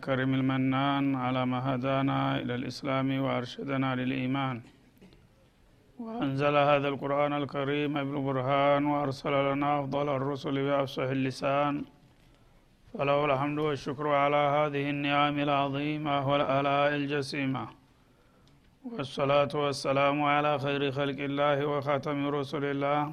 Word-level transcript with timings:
الكريم 0.00 0.32
المنان 0.40 1.04
على 1.24 1.42
ما 1.50 1.58
هدانا 1.68 2.18
إلى 2.40 2.54
الإسلام 2.60 3.08
وأرشدنا 3.24 3.88
للإيمان. 4.00 4.56
وأنزل 5.98 6.54
هذا 6.70 6.88
القرآن 6.92 7.32
الكريم 7.40 7.94
بالبرهان 8.08 8.82
وأرسل 8.92 9.34
لنا 9.48 9.68
أفضل 9.80 10.06
الرسل 10.18 10.54
بأفصح 10.66 11.08
اللسان. 11.18 11.74
فله 12.92 13.18
الحمد 13.28 13.58
والشكر 13.58 14.06
على 14.24 14.42
هذه 14.56 14.84
النعم 14.94 15.36
العظيمة 15.46 16.14
والآلاء 16.30 16.90
الجسيمة. 17.00 17.64
والصلاة 18.92 19.52
والسلام 19.54 20.16
على 20.34 20.52
خير 20.64 20.82
خلق 20.98 21.18
الله 21.28 21.58
وخاتم 21.72 22.18
رسل 22.38 22.64
الله. 22.64 23.12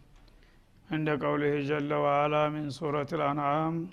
عند 0.91 1.09
قوله 1.09 1.61
جل 1.61 1.93
وعلا 1.93 2.49
من 2.49 2.69
سورة 2.69 3.07
الأنعام 3.13 3.89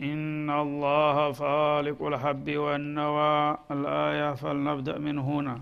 إن 0.00 0.50
الله 0.50 1.32
فالق 1.32 2.02
الحب 2.02 2.56
والنوى. 2.56 3.58
الآية 3.70 4.34
فلنبدأ 4.34 4.98
من 4.98 5.18
هنا. 5.18 5.60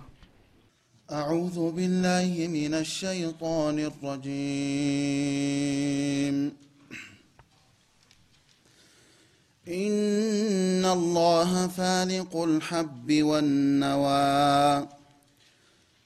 أعوذ 1.13 1.73
بالله 1.73 2.49
من 2.49 2.75
الشيطان 2.75 3.79
الرجيم. 3.79 4.33
إن 9.69 10.85
الله 10.85 11.67
فالق 11.67 12.37
الحب 12.37 13.23
والنوى. 13.23 15.02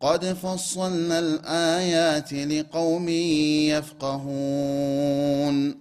قد 0.00 0.32
فصلنا 0.32 1.18
الآيات 1.18 2.32
لقوم 2.32 3.08
يفقهون 4.08 5.76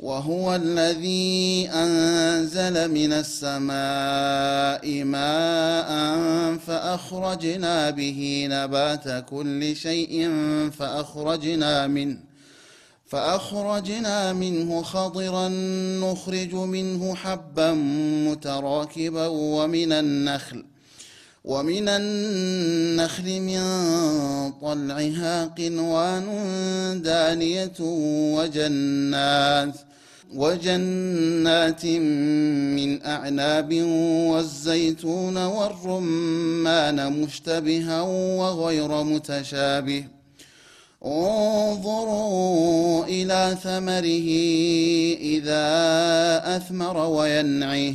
وهو 0.00 0.54
الذي 0.54 1.68
أنزل 1.72 2.90
من 2.90 3.12
السماء 3.12 5.04
ماء 5.04 5.90
فأخرجنا 6.56 7.90
به 7.90 8.48
نبات 8.50 9.24
كل 9.24 9.76
شيء 9.76 10.30
فأخرجنا 10.78 11.86
منه 11.86 12.18
فأخرجنا 13.06 14.32
منه 14.32 14.82
خضرا 14.82 15.48
نخرج 16.02 16.54
منه 16.54 17.14
حبا 17.14 17.72
متراكبا 18.28 19.26
ومن 19.26 19.92
النخل 19.92 20.64
ومن 21.46 21.88
النخل 21.88 23.40
من 23.40 23.62
طلعها 24.62 25.44
قنوان 25.44 26.26
دانية 27.02 27.78
وجنات 28.36 29.74
وجنات 30.34 31.86
من 32.76 33.06
أعناب 33.06 33.74
والزيتون 34.30 35.36
والرمان 35.36 37.12
مشتبها 37.12 38.00
وغير 38.40 39.02
متشابه. 39.02 40.04
انظروا 41.04 43.04
إلى 43.04 43.56
ثمره 43.62 44.28
إذا 45.20 45.66
أثمر 46.56 46.96
وينعه. 46.96 47.94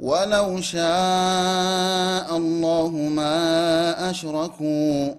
ولو 0.00 0.60
شاء 0.60 2.36
الله 2.36 2.90
ما 2.90 4.10
أشركوا 4.10 5.14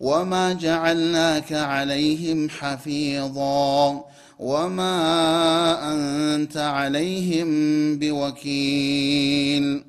وما 0.00 0.52
جعلناك 0.52 1.52
عليهم 1.52 2.48
حفيظا 2.48 4.04
وما 4.38 4.94
أنت 5.92 6.56
عليهم 6.56 7.48
بوكيل. 7.98 9.84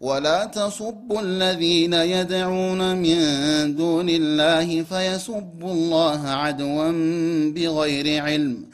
ولا 0.00 0.44
تصبوا 0.44 1.20
الذين 1.20 1.92
يدعون 1.92 2.96
من 2.96 3.16
دون 3.76 4.08
الله 4.08 4.82
فيسبوا 4.82 5.72
الله 5.72 6.28
عدوا 6.28 6.92
بغير 7.54 8.22
علم. 8.22 8.73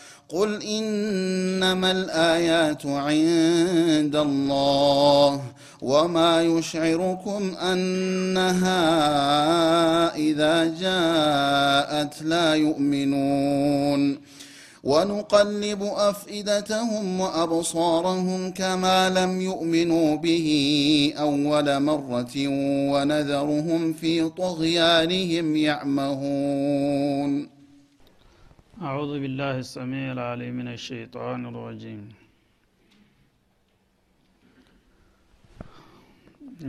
قل 0.31 0.63
إنما 0.63 1.91
الآيات 1.91 2.85
عند 2.85 4.15
الله 4.15 5.41
وما 5.81 6.41
يشعركم 6.41 7.55
أنها 7.55 8.85
إذا 10.15 10.65
جاءت 10.65 12.21
لا 12.21 12.55
يؤمنون 12.55 14.17
ونقلب 14.83 15.83
أفئدتهم 15.83 17.21
وأبصارهم 17.21 18.51
كما 18.51 19.09
لم 19.09 19.41
يؤمنوا 19.41 20.15
به 20.15 20.47
أول 21.17 21.79
مرة 21.79 22.47
ونذرهم 22.91 23.93
في 23.93 24.29
طغيانهم 24.29 25.55
يعمهون 25.55 27.60
أعوذ 28.82 29.12
بالله 29.22 29.56
السميع 29.58 30.06
العليم 30.12 30.54
من 30.60 30.68
الشيطان 30.68 31.40
الرجيم 31.50 32.02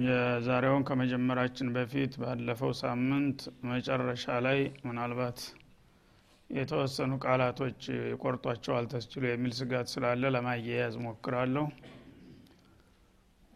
የዛሬውን 0.06 0.84
ከመጀመራችን 0.88 1.68
በፊት 1.76 2.14
ባለፈው 2.22 2.72
ሳምንት 2.82 3.40
መጨረሻ 3.70 4.26
ላይ 4.46 4.60
ምናልባት 4.88 5.40
የተወሰኑ 6.50 7.12
ቃላቶች 7.26 7.80
ይቆርጧቸዋል 8.12 8.86
ተስችሎ 8.94 9.24
የሚል 9.30 9.54
ስጋት 9.60 9.88
ስላለ 9.94 10.32
ለማያያዝ 10.36 10.96
ሞክራለሁ 11.06 11.66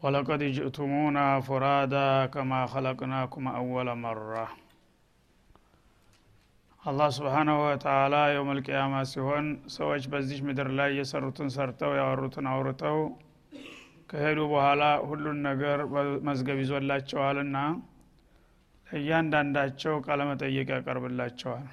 ወለቀድ 0.01 0.43
ጅእቱሙና 0.57 1.17
ፉራዳ 1.47 1.95
ከማ 2.35 2.61
ኸለቅናኩም 2.73 3.47
አወለ 3.57 3.89
መራ 4.03 4.33
አላህ 6.86 7.08
ስብሓናሁ 7.14 7.56
ወተላ 7.62 8.16
የውመልቅያማ 8.30 8.94
ሲሆን 9.10 9.46
ሰዎች 9.76 10.04
በዚህ 10.12 10.38
ምድር 10.46 10.68
ላይ 10.78 10.90
የሰሩትን 10.98 11.48
ሰርተው 11.54 11.92
ያወሩትን 11.98 12.46
አውርተው 12.50 12.98
ከሄዱ 14.10 14.38
በኋላ 14.52 14.82
ሁሉን 15.08 15.38
ነገር 15.48 15.78
መዝገብ 16.28 16.58
ይዞላቸዋልና 16.62 17.56
ለእያንዳንዳቸው 18.88 19.94
ቃለመጠየቅ 20.06 20.68
ያቀርብላቸዋል። 20.74 21.66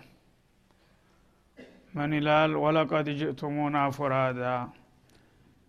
ምን 1.93 2.13
ይላል? 2.17 2.53
ወለቀድ 2.63 3.07
ጅእቱሙና 3.19 3.77
ፉራዳ 3.97 4.43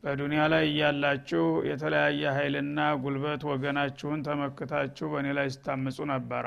በዱንያ 0.02 0.42
ላይ 0.52 0.64
እያላችሁ 0.70 1.42
የተለያየ 1.68 2.22
ኃይልና 2.36 2.80
ጉልበት 3.02 3.42
ወገናችሁን 3.50 4.22
ተመክታችሁ 4.26 5.08
በእኔ 5.12 5.28
ላይ 5.38 5.48
ስታምፁ 5.54 5.98
ነበረ 6.10 6.46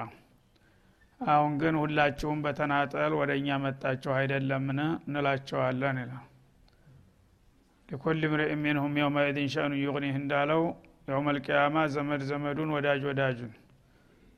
አሁን 1.21 1.53
ግን 1.61 1.75
ሁላችሁም 1.81 2.39
በተናጠል 2.45 3.11
ወደ 3.19 3.31
እኛ 3.39 3.57
መጣችሁ 3.63 4.11
አይደለምን? 4.17 4.79
እንላቸዋለን 5.07 5.97
ይላል። 6.01 6.25
ሊኩል 7.89 8.21
ምርእ 8.31 8.51
ሚንሁም 8.63 8.95
የውመኢድን 8.99 9.47
ሸእኑ 9.53 9.73
ዩቅኒህ 9.81 10.15
እንዳለው 10.21 10.61
የውመልቅያማ 11.07 11.85
ዘመድ 11.93 12.21
ዘመዱን 12.29 12.71
ወዳጅ 12.75 13.01
ወዳጁን 13.09 13.53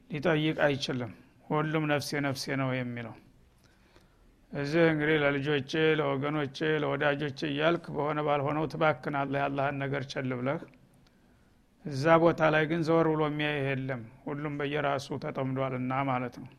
ሊጠይቅ 0.09 0.57
አይችልም። 0.67 1.11
ሁሉም 1.49 1.83
ነፍሴ 1.91 2.19
ነፍሴ 2.25 2.45
ነው 2.61 2.69
የሚለው። 2.77 3.15
እዚህ 4.51 4.83
እንግዲህ 4.91 5.17
ለልጆቼ 5.23 5.71
ለወገኖቼ 5.99 6.59
ለወዳጆቼ 6.83 7.39
እያልክ 7.49 7.83
በሆነ 7.95 8.19
ባልሆነው 8.27 8.65
ትባክናለህ 8.71 9.41
ያላህን 9.43 9.77
ነገር 9.83 10.03
ቸል 10.11 10.31
ብለህ። 10.39 10.61
እዛ 11.85 12.15
ቦታ 12.23 12.41
ላይ 12.53 12.63
ግን 12.71 12.81
ዘወር 12.87 13.07
ብሎ 13.11 13.21
የሚያይ 13.29 13.59
የለም። 13.67 14.01
ሁሉም 14.23 14.55
በየራሱ 14.59 15.17
ተጠምዷልና 15.23 15.93
ማለት 16.09 16.37
ነው 16.41 16.49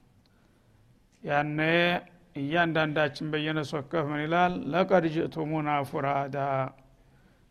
ያኔ 1.23 1.59
እያንዳንዳችን 2.37 3.27
በየነፍስ 3.33 3.78
ወከፍ 3.78 4.05
ምን 4.11 4.21
ይላል? 4.25 4.53
لقد 4.73 5.05
جئتمونا 5.15 5.71
فرادى 5.91 6.37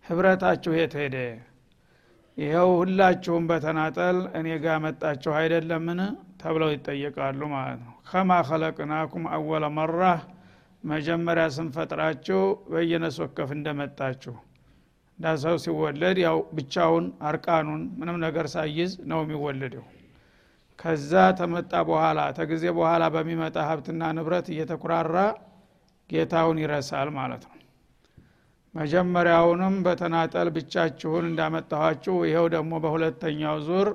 ህብረታችሁ 0.06 0.72
የት 0.78 0.94
ሄደ? 1.02 1.16
ይኸው 2.38 2.70
ሁላችሁም 2.80 3.46
በተናጠል 3.50 4.18
እኔ 4.40 4.48
ጋር 4.66 4.78
መጣችሁ 4.86 5.32
አይደለምን? 5.40 6.00
ተብለው 6.42 6.70
ይጠየቃሉ 6.74 7.42
ማለት 7.56 7.80
ነው። 7.86 7.96
كما 8.10 8.32
خلقناكم 8.48 9.24
أول 9.36 9.66
مرة 9.78 10.22
መጀመሪያ 10.84 11.46
ስንፈጥራችሁ 11.56 12.42
በየነፍስ 12.72 13.20
ወከፍ 13.21 13.50
እንደመጣችሁ። 13.58 14.36
አንድ 15.20 15.32
ሰው 15.44 15.56
ሲወለድ 15.64 16.18
ያው 16.24 16.38
ብቻውን 16.58 17.06
እርቃኑን 17.30 17.82
ምንም 18.00 18.18
ነገር 18.26 18.46
ሳይዝ 18.54 18.92
ነው 19.12 19.20
የሚወለደው 19.24 19.86
ከዛ 20.80 21.12
ተመጣ 21.40 21.72
በኋላ 21.88 22.20
ተጊዜ 22.38 22.66
በኋላ 22.78 23.04
በሚመጣ 23.16 23.58
ሀብትና 23.70 24.02
ንብረት 24.18 24.48
እየተኩራራ 24.54 25.16
ጌታውን 26.10 26.60
ይረሳል 26.64 27.10
ማለት 27.18 27.44
ነው። 27.50 27.56
መጀመሪያውንም 28.74 29.76
በተናጠል 29.86 30.48
ብቻችሁን 30.56 31.26
እንዳመጣኋችሁ 31.30 32.16
ይኸው 32.28 32.46
ደግሞ 32.56 32.72
በሁለተኛው 32.84 33.58
ዙር 33.68 33.90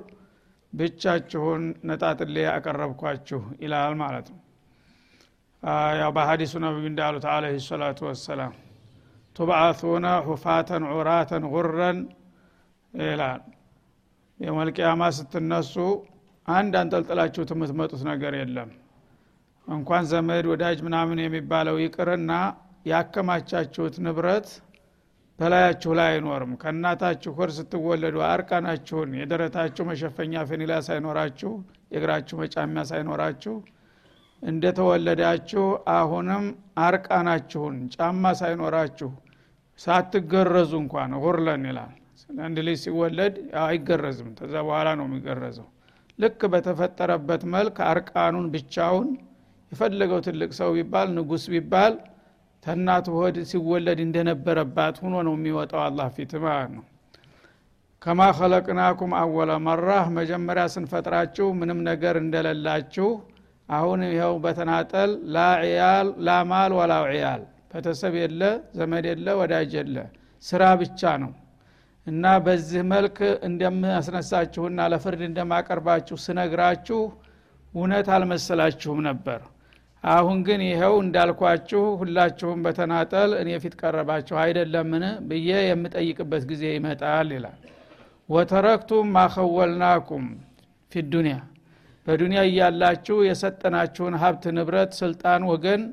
ብቻችሁን 0.73 1.61
ነጣጥሌ 1.89 2.35
ያቀረብኳችሁ 2.47 3.41
ይላል 3.63 3.93
ማለት 4.01 4.27
ነው። 4.33 4.41
ያው 5.99 6.11
በሀዲሱ 6.15 6.53
ነቢዩ 6.63 6.85
እንዳሉት 6.89 7.25
አለህ 7.33 7.53
ሰላቱ 7.67 7.99
ወሰላም 8.09 8.53
ቱብአቱነ 9.35 10.07
ሁፋተን 10.27 10.83
ዑራተን 10.91 11.45
ጉረን 11.53 11.97
ይላል። 12.93 13.41
የመልቅያማ 14.39 15.01
ስትነሱ 15.17 15.73
አንድ 16.47 16.73
አንጠልጥላችሁት 16.81 17.49
የምትመጡት 17.53 18.01
ነገር 18.09 18.33
የለም። 18.39 18.69
እንኳን 19.67 20.03
ዘመድ 20.09 20.45
ወዳጅ 20.51 20.79
ምናምን 20.87 21.19
የሚባለው 21.23 21.75
ይቅርና 21.83 22.31
ያከማቻችሁት 22.85 23.95
ንብረት 24.05 24.47
በላያችሁ 25.39 25.91
ላይ 25.99 26.09
አይኖርም። 26.11 26.51
ከእናታችሁ 26.61 27.31
ኮር 27.37 27.49
ስትወለዱ 27.55 28.17
አርቃናችሁን 28.27 29.09
የደረታችሁ 29.19 29.83
መሸፈኛ 29.89 30.43
ፌኒላ 30.49 30.73
ሳይኖራችሁ 30.87 31.51
የእግራችሁ 31.91 32.35
መጫሚያ 32.43 32.83
ሳይኖራችሁ 32.91 33.55
እንደተወለዳችሁ 34.43 35.65
አሁንም 35.95 36.43
አርቃናችሁን 36.85 37.75
ጫማ 37.95 38.33
ሳይኖራችሁ 38.41 39.11
ሳትገረዙ 39.79 40.73
እንኳን 40.81 41.13
ሁርለን 41.23 41.63
ይላል። 41.69 41.93
አንድ 42.43 42.57
ልጅ 42.67 42.77
ሲወለድ 42.83 43.35
አይገረዝም። 43.63 44.29
ከዛ 44.37 44.53
በኋላ 44.67 44.89
ነው 44.99 45.05
የሚገረዘው 45.09 45.67
ልክ 46.19 46.41
በተፈጠረበት 46.51 47.41
መልክ 47.53 47.77
አርቃኑን 47.89 48.45
ብቻውን 48.53 49.07
የፈለገው 49.71 50.19
ትልቅ 50.27 50.51
ሰው 50.59 50.69
ቢባል 50.77 51.07
ንጉስ 51.15 51.45
ቢባል 51.53 51.93
ተናቱ 52.63 53.07
ሆድ 53.17 53.37
ሲወለድ 53.49 53.99
እንደነበረባት 54.05 54.95
ሁኖ 55.03 55.15
ነው 55.27 55.33
የሚወጣው 55.37 55.81
አላህ 55.87 56.07
ፊት 56.15 56.31
ማለት 56.45 56.69
ነው። 56.75 56.83
ከማ 58.01 58.21
ከለቅናኩም 58.37 59.11
አወለ 59.19 59.51
መራህ 59.67 60.05
መጀመሪያ 60.17 60.63
ስንፈጥራችሁ 60.73 61.47
ምንም 61.59 61.79
ነገር 61.89 62.15
እንደሌላችሁ 62.21 63.07
አሁን 63.69 64.01
ይኸው 64.07 64.33
በተናጠል 64.43 65.11
ላዕያል 65.35 66.09
ላማል 66.27 66.73
ወላ 66.79 66.95
ዕያል 67.07 67.41
ቤተሰብ 67.71 68.13
የለ 68.19 68.41
ዘመድ 68.77 69.05
የለ 69.09 69.27
ወዳጅ 69.39 69.71
የለ 69.79 69.97
ስራ 70.45 70.63
ብቻ 70.81 71.13
ነው 71.23 71.31
እና 72.07 72.33
በዚህ 72.45 72.81
መልክ 72.91 73.17
እንደማስነሳችሁና 73.47 74.79
ለፍርድ 74.91 75.21
እንደማቀርባችሁ 75.27 76.15
ስነግራችሁ 76.25 76.99
እውነት 77.73 78.07
አልመሰላችሁም 78.15 78.99
ነበር። 79.07 79.39
አሁን 80.03 80.37
ግን 80.47 80.61
ይኸው 80.65 80.95
እንዳልኳችሁ 81.03 81.81
ሁላችሁም 82.01 82.59
በተናጠል 82.65 83.31
እኔ 83.39 83.49
ፊት 83.63 83.75
ቀረባችሁ 83.81 84.35
አይደለምን 84.41 85.05
ብዬ 85.29 85.49
የምጠይቅበት 85.67 86.43
ጊዜ 86.51 86.63
ይመጣል 86.75 87.29
ይላል። 87.35 87.57
ወተረክቱም 88.29 89.07
ማኸወልናኩም 89.15 90.25
ፊ 90.91 91.03
ዱኒያ 91.11 91.37
በዱንያ 92.07 92.39
እያላችሁ 92.49 93.17
የሰጠናችሁን 93.27 94.15
ሀብት 94.21 94.43
ንብረት 94.57 94.91
ስልጣን 94.99 95.43
ወገን 95.51 95.83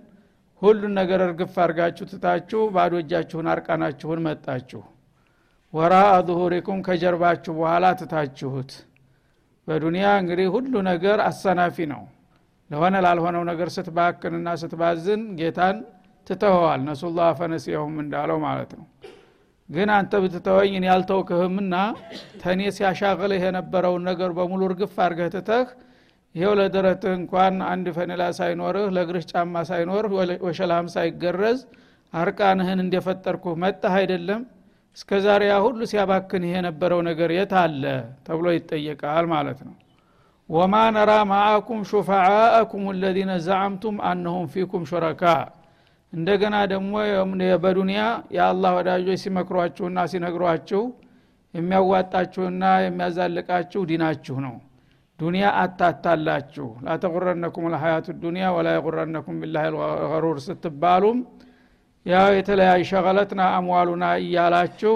ሁሉን 0.62 0.92
ነገር 0.98 1.20
እርግፍ 1.26 1.54
አርጋችሁ 1.64 2.04
ትታችሁ 2.10 2.62
ባዶ 2.74 2.94
እጃችሁን 3.02 3.46
አርቃናችሁን 3.52 4.20
መጣችሁ 4.26 4.82
ወራ 5.72 5.94
ዙሁሪኩም 6.28 6.78
ከጀርባችሁ 6.86 7.52
በኋላ 7.58 7.84
ትታችሁት። 8.00 8.72
በዱንያ 9.68 10.06
እንግዲህ 10.20 10.46
ሁሉ 10.54 10.74
ነገር 10.90 11.18
አሰናፊ 11.26 11.76
ነው። 11.92 12.02
ለሆነ 12.70 12.94
ላልሆነው 13.04 13.42
ነገር 13.50 13.68
ስትባክንና 13.74 14.48
ስትባዝን 14.60 15.22
ጌታን 15.38 15.76
ትተኸዋል 16.26 16.80
ነሱላ 16.88 17.28
ፈነሲየሁም 17.38 17.94
እንዳለው 18.04 18.38
ማለት 18.44 18.70
ነው። 18.78 18.86
ግን 19.68 19.88
አንተ 19.96 20.12
ብትተወኝ 20.22 20.72
እኔ 20.78 20.86
ያልተውክህምና 20.90 21.74
ተኔ 22.42 22.60
ሲያሻቅልህ 22.76 23.42
የነበረውን 23.46 24.02
ነገር 24.10 24.30
በሙሉ 24.38 24.62
እርግፍ 24.68 24.96
አርገህ 25.04 25.28
ትተህ 25.34 25.68
ይሄው 26.34 26.52
ለደረትህ 26.58 27.12
እንኳን 27.18 27.54
አንድ 27.70 27.86
ፈኔላ 27.96 28.24
ሳይኖርህ 28.38 28.86
ለእግርህ 28.96 29.24
ጫማ 29.32 29.62
ሳይኖር 29.70 30.04
ወሸላህም 30.46 30.88
ሳይገረዝ 30.94 31.58
አርቃንህን 32.12 32.80
እንደፈጠርኩህ 32.84 33.54
መጣህ 33.62 33.94
አይደለም 34.00 34.42
እስከ 34.96 35.10
ዛሬ 35.24 35.42
ሁሉ 35.64 35.80
ሲያባክን 35.90 36.42
የነበረው 36.48 37.00
ነገር 37.08 37.30
የት 37.36 37.52
አለ 37.60 37.82
ተብሎ 38.26 38.46
ይጠየቃል 38.56 39.26
ማለት 39.32 39.60
ነው። 39.66 39.74
ወማ 40.48 40.74
ነራ 40.96 41.12
ማአኩም 41.30 41.80
ሹፋዓአኩም 41.90 42.84
ለዚነ 43.02 43.32
ዘዓምቱም 43.46 43.96
አነሁም 44.08 44.46
ፊኩም 44.54 44.82
ሹረካ። 44.90 45.22
እንደገና 46.12 46.56
ደግሞ 46.72 46.92
በዱንያ 47.62 48.00
የአላህ 48.36 48.72
ወዳጆች 48.78 49.20
ሲመክሯችሁና 49.22 49.98
ሲነግሯችሁ 50.12 50.82
የሚያዋጣችሁና 51.54 52.64
የሚያዛልቃችሁ 52.84 53.80
ዲናችሁ 53.90 54.36
ነው። 54.46 54.54
ዱንያ 55.18 55.46
አታታላችሁ። 55.62 56.68
ላተቁረነኩም 56.84 57.64
ልሀያቱ 57.72 58.06
ዱኒያ 58.22 58.46
ወላ 58.56 58.68
የቁረነኩም 58.76 59.36
ቢላህ 59.42 59.64
ልገሩር 59.72 60.38
ስትባሉም 60.46 61.18
ያው 62.06 62.28
የተለያዩ 62.36 62.82
ሸቀለትና 62.90 63.42
አምዋሉና 63.56 64.04
እያላችሁ 64.22 64.94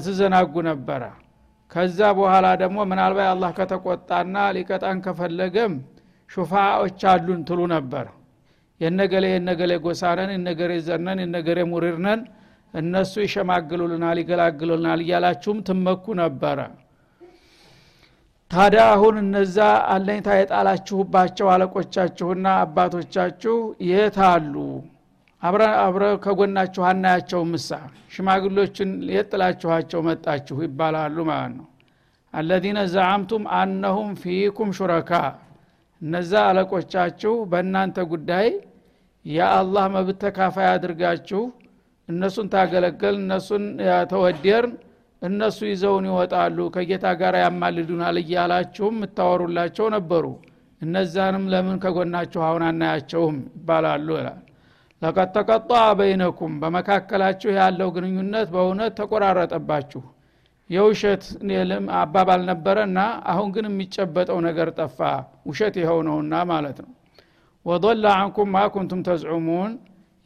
ትዘናጉ 0.00 0.54
ነበረ። 0.68 1.02
ከዛ 1.70 1.98
በኋላ 2.18 2.46
ደግሞ 2.62 2.78
ምናልባት 2.90 3.28
አላህ 3.32 3.50
ከተቆጣና 3.58 4.36
ሊቀጣን 4.56 4.98
ከፈለገም 5.04 5.72
ሹፋዎች 6.30 7.00
አሉን 7.12 7.40
ትሉ 7.48 7.60
ነበር። 7.74 8.06
የነገሌ 8.80 9.24
የነገሌ 9.32 9.72
ጎሳነን 9.84 10.30
የነገሬ 10.34 10.72
ዘርነን 10.86 11.18
የነገሬ 11.24 11.58
ሙሪርነን 11.72 12.20
እነሱ 12.74 13.12
ይሸማግሉልናል 13.24 14.18
ይገላግሉልናል 14.22 15.00
እያላችሁም 15.04 15.58
ትመኩ 15.68 16.14
ነበረ። 16.20 16.58
ታዲያ 18.50 18.82
አሁን 18.94 19.14
እነዛ 19.22 19.58
አለኝታ 19.92 20.28
የጣላችሁባቸው 20.38 21.46
አለቆቻችሁና 21.54 22.46
አባቶቻችሁ 22.64 23.56
የት 23.90 24.18
አሉ 24.28 24.54
አብረ 25.44 26.04
ከጎናችሁ 26.24 26.82
አናያቸው 26.88 27.40
ምሳ 27.48 27.70
ሽማግሎችን 28.14 28.90
የጥላችኋቸው 29.14 30.00
መጣችሁ 30.06 30.56
ይባላሉ 30.64 31.16
ማለት 31.30 31.52
ነው። 31.58 31.66
አለዚነ 32.34 32.78
ዘዓምቱም 32.94 33.44
አነሁም 33.58 34.08
ፊኩም 34.22 34.70
ሹረካ። 34.78 35.10
እነዛ 36.02 36.32
አለቆቻችሁ 36.48 37.34
በእናንተ 37.50 37.98
ጉዳይ 38.12 38.48
የአላህ 39.24 39.84
መብት 39.94 40.18
ተካፋይ 40.24 40.68
አድርጋችሁ 40.72 41.42
እነሱን 42.08 42.48
ታገለገል 42.54 43.14
እነሱን 43.22 43.64
ተወደርን 44.12 44.72
እነሱ 45.22 45.58
ይዘውን 45.68 46.06
ይወጣሉ 46.10 46.58
ከጌታ 46.74 47.06
ጋር 47.20 47.34
ያማልዱናል 47.42 48.16
እያላችሁም 48.22 48.96
የምታወሩላቸው 48.98 49.86
ነበሩ። 49.94 50.24
እነዛንም 50.80 51.44
ለምን 51.52 51.76
ከጎናችሁ 51.84 52.40
አሁን 52.48 52.64
አናያቸውም 52.68 53.36
ይባላሉ 53.54 54.08
ይላል 54.18 54.40
ለቀድ 55.04 55.30
ተቀጣ 55.36 55.70
በይነኩም 55.98 56.52
በመካከላችሁ 56.62 57.50
ያለው 57.56 57.88
ግንኙነት 57.96 58.48
በእውነት 58.54 58.92
ተቆራረጠባችሁ። 59.00 60.02
የውሸት 60.70 61.24
አባባል 61.98 62.42
ነበረና 62.50 62.98
አሁን 63.32 63.48
ግን 63.54 63.66
የሚጨበጠው 63.68 64.38
ነገር 64.46 64.68
ጠፋ። 64.78 64.98
ውሸት 65.48 65.74
ይኸው 65.80 65.98
ነውና 66.08 66.34
ማለት 66.52 66.78
ነው። 66.84 66.92
ወضለ 67.66 68.04
አንኩም 68.14 68.48
ማ 68.54 68.62
ኩንቱም 68.74 69.02
ተዝዑሙን 69.08 69.72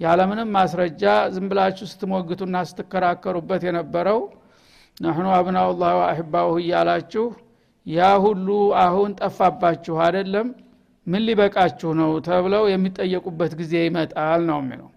ያለምንም 0.01 0.49
ማስረጃ 0.57 1.03
ዝም 1.35 1.47
ብላችሁ 1.51 1.87
ስትሞግቱና 1.93 2.57
ስትከራከሩበት 2.69 3.63
የነበረው 3.69 4.21
ናሕኑ 4.97 5.27
አብናኡ 5.37 5.69
ላህ 5.81 5.93
ወአሕባሁ 5.99 6.49
እያላችሁ 6.63 7.25
ያ 7.87 8.09
ሁሉ 8.25 8.49
አሁን 8.83 9.11
ጠፋባችሁ 9.21 9.97
አይደለም 10.07 10.49
ምን 11.09 11.23
ሊበቃችሁ 11.27 11.91
ነው 11.99 12.11
ተብለው 12.27 12.65
የሚጠየቁበት 12.71 13.53
ጊዜ 13.61 13.75
ይመጣል 13.85 14.41
ነው 14.49 14.59
የሚለው። 14.63 14.89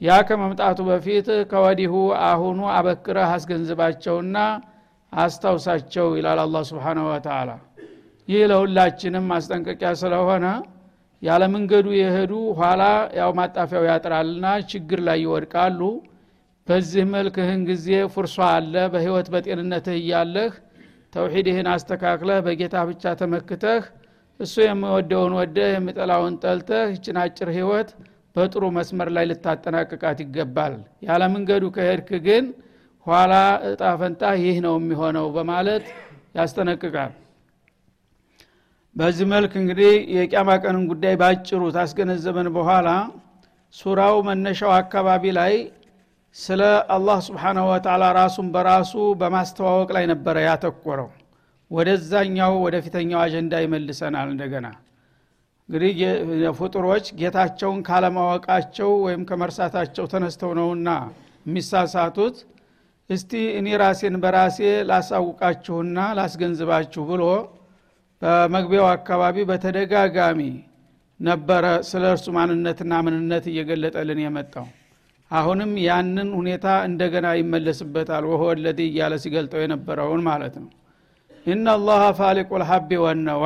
ያ 0.00 0.16
ከመምጣቱ 0.28 0.78
በፊት 0.88 1.28
ከወዲሁ 1.50 1.92
አሁኑ 2.26 2.58
አበክረህ 2.74 3.30
አስገንዝባቸውና 3.36 4.38
አስታውሳቸው 5.12 6.08
ይላል 6.18 6.40
አላ 6.42 6.60
ስብሓናሁ 6.70 7.04
ወተላ 7.10 7.50
ይህ 8.28 8.42
ለሁላችንም 8.50 9.24
ማስጠንቀቂያ 9.32 9.90
ስለሆነ 10.00 10.46
ያለ 11.22 11.42
መንገዱ 11.52 11.86
የሄዱ 11.98 12.32
ኋላ 12.58 12.82
ያው 13.18 13.30
ማጣፊያው 13.38 13.84
ያጥራልና 13.88 14.46
ችግር 14.72 15.00
ላይ 15.08 15.18
ይወድቃሉ። 15.24 15.80
በዚህ 16.66 17.04
መልክህን 17.12 17.60
ጊዜ 17.68 17.86
ፍርሷ 18.14 18.36
አለ 18.52 18.74
በህይወት 18.92 19.28
በጤንነትህ 19.34 19.96
እያለህ 20.00 20.52
ተውሒድህን 21.14 21.68
አስተካክለህ 21.74 22.38
በጌታ 22.46 22.76
ብቻ 22.88 23.14
ተመክተህ 23.20 23.82
እሱ 24.40 24.54
የሚወደውን 24.62 25.34
ወደህ 25.38 25.68
የሚጠላውን 25.72 26.34
ጠልተህ 26.42 26.86
ይችን 26.94 27.18
አጭር 27.22 27.48
ህይወት 27.56 27.90
በጥሩ 28.36 28.64
መስመር 28.76 29.08
ላይ 29.16 29.24
ልታጠናቅቃት 29.30 30.18
ይገባል። 30.24 30.74
ያለ 31.06 31.22
መንገዱ 31.34 31.64
ከሄድክ 31.76 32.10
ግን 32.26 32.46
ኋላ 33.06 33.34
እጣ 33.68 33.82
ይህ 34.42 34.56
ነው 34.66 34.74
የሚሆነው 34.78 35.26
በማለት 35.36 35.84
ያስጠነቅቃል። 36.38 37.12
በዚህ 38.96 39.26
መልክ 39.32 39.52
እንግዲህ 39.60 39.94
የቅያማ 40.16 40.50
ቀንን 40.62 40.84
ጉዳይ 40.90 41.14
ባጭሩ 41.20 41.62
ታስገነዘበን 41.74 42.48
በኋላ 42.54 42.88
ሱራው 43.74 44.16
መነሻው 44.28 44.72
አካባቢ 44.78 45.24
ላይ 45.38 45.54
ስለ 46.36 46.62
አላህ 46.94 47.18
ስብሓናሁ 47.26 47.64
ወተላ 47.70 48.04
ራሱን 48.18 48.46
በራሱ 48.54 48.92
በማስተዋወቅ 49.20 49.88
ላይ 49.96 50.04
ነበረ 50.12 50.36
ያተኮረው 50.46 51.08
ወደዛኛው 51.70 52.52
ወደፊተኛው 52.64 53.20
አጀንዳ 53.22 53.54
ይመልሰናል 53.64 54.28
እንደገና። 54.32 54.66
እንግዲህ 55.68 55.94
ፍጡሮች 56.58 57.06
ጌታቸውን 57.20 57.80
ካለማወቃቸው 57.88 58.90
ወይም 59.06 59.22
ከመርሳታቸው 59.28 60.04
ተነስተው 60.12 60.52
ነውና 60.58 60.88
የሚሳሳቱት 61.46 62.36
እስቲ 63.10 63.32
እኔ 63.58 63.68
ራሴን 63.82 64.14
በራሴ 64.22 64.58
ላሳውቃችሁና 64.88 65.98
ላስገንዝባችሁ 66.18 67.02
ብሎ 67.10 67.24
በመግቢያው 68.22 68.88
አካባቢ 68.92 69.36
በተደጋጋሚ 69.50 70.40
ነበረ 71.20 71.66
ስለ 71.90 72.04
እርሱ 72.14 72.26
ማንነትና 72.36 72.94
ምንነት 73.06 73.44
እየገለጠልን 73.52 74.20
የመጣው። 74.24 74.66
አሁንም 75.30 75.70
ያንን 75.84 76.28
ሁኔታ 76.38 76.66
እንደገና 76.88 77.28
ይመለስበታል። 77.40 78.24
ወሆ 78.32 78.42
እያለ 78.86 79.14
ሲገልጠው 79.24 79.62
የነበረውን 79.64 80.22
ማለት 80.28 80.56
ነው 80.62 80.68
ኢናላሃ 81.46 82.02
ፋሊቁ 82.18 82.50
ልሀቢ 82.60 82.90
ወነዋ። 83.02 83.44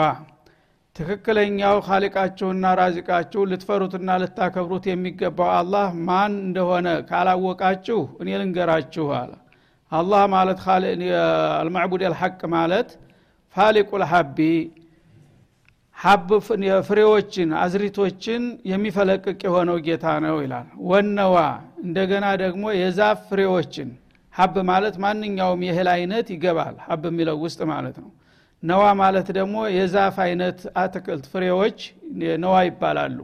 ትክክለኛው 0.96 1.76
ካሊቃችሁና 1.86 2.64
ራዚቃችሁ 2.78 3.42
ልትፈሩትና 3.50 4.16
ልታከብሩት 4.22 4.84
የሚገባው 4.90 5.50
አላህ 5.58 5.86
ማን 6.06 6.32
እንደሆነ 6.40 6.88
ካላወቃችሁ 7.10 8.00
እኔ 8.22 8.28
ልንገራችሁ 8.40 9.06
አለ። 9.18 9.32
አላህ 9.92 10.22
ማለት 10.34 10.60
አልማዕቡድ 11.60 12.02
አልሐቅ 12.08 12.40
ማለት 12.56 12.90
ፋሊቁ 13.56 13.90
ልሀቢ 14.02 14.38
ሀብ 15.98 16.28
ፍሬዎችን 16.88 17.48
አዝሪቶችን 17.62 18.42
የሚፈለቅቅ 18.70 19.40
የሆነው 19.46 19.78
ጌታ 19.86 20.06
ነው 20.24 20.36
ይላል። 20.44 20.68
ወነዋ 20.90 21.36
እንደገና 21.84 22.26
ደግሞ 22.42 22.64
የዛፍ 22.78 23.18
ፍሬዎችን 23.30 23.88
ሀብ 24.40 24.56
ማለት 24.68 24.96
ማንኛውም 25.04 25.60
የእህል 25.66 25.88
አይነት 25.94 26.26
ይገባል። 26.34 26.76
ሀብ 26.86 27.04
የሚለው 27.08 27.36
ውስጥ 27.44 27.60
ማለት 27.72 27.96
ነው። 28.02 28.10
ነዋ 28.62 28.84
ማለት 29.00 29.28
ደግሞ 29.36 29.56
የዛፍ 29.74 30.16
አይነት 30.24 30.58
አትክልት 30.80 31.24
ፍሬዎች 31.32 31.78
ነዋ 32.42 32.56
ይባላሉ። 32.68 33.18